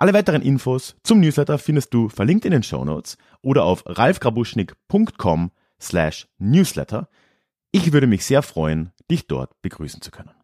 Alle 0.00 0.14
weiteren 0.14 0.42
Infos 0.42 0.94
zum 1.02 1.18
Newsletter 1.18 1.58
findest 1.58 1.92
du 1.92 2.08
verlinkt 2.08 2.44
in 2.44 2.52
den 2.52 2.62
Show 2.62 2.84
Notes 2.84 3.18
oder 3.42 3.64
auf 3.64 3.82
ralfgrabuschnick.com 3.84 5.50
slash 5.80 6.28
newsletter. 6.38 7.08
Ich 7.72 7.92
würde 7.92 8.06
mich 8.06 8.24
sehr 8.24 8.42
freuen, 8.42 8.92
dich 9.10 9.26
dort 9.26 9.60
begrüßen 9.60 10.00
zu 10.00 10.12
können. 10.12 10.37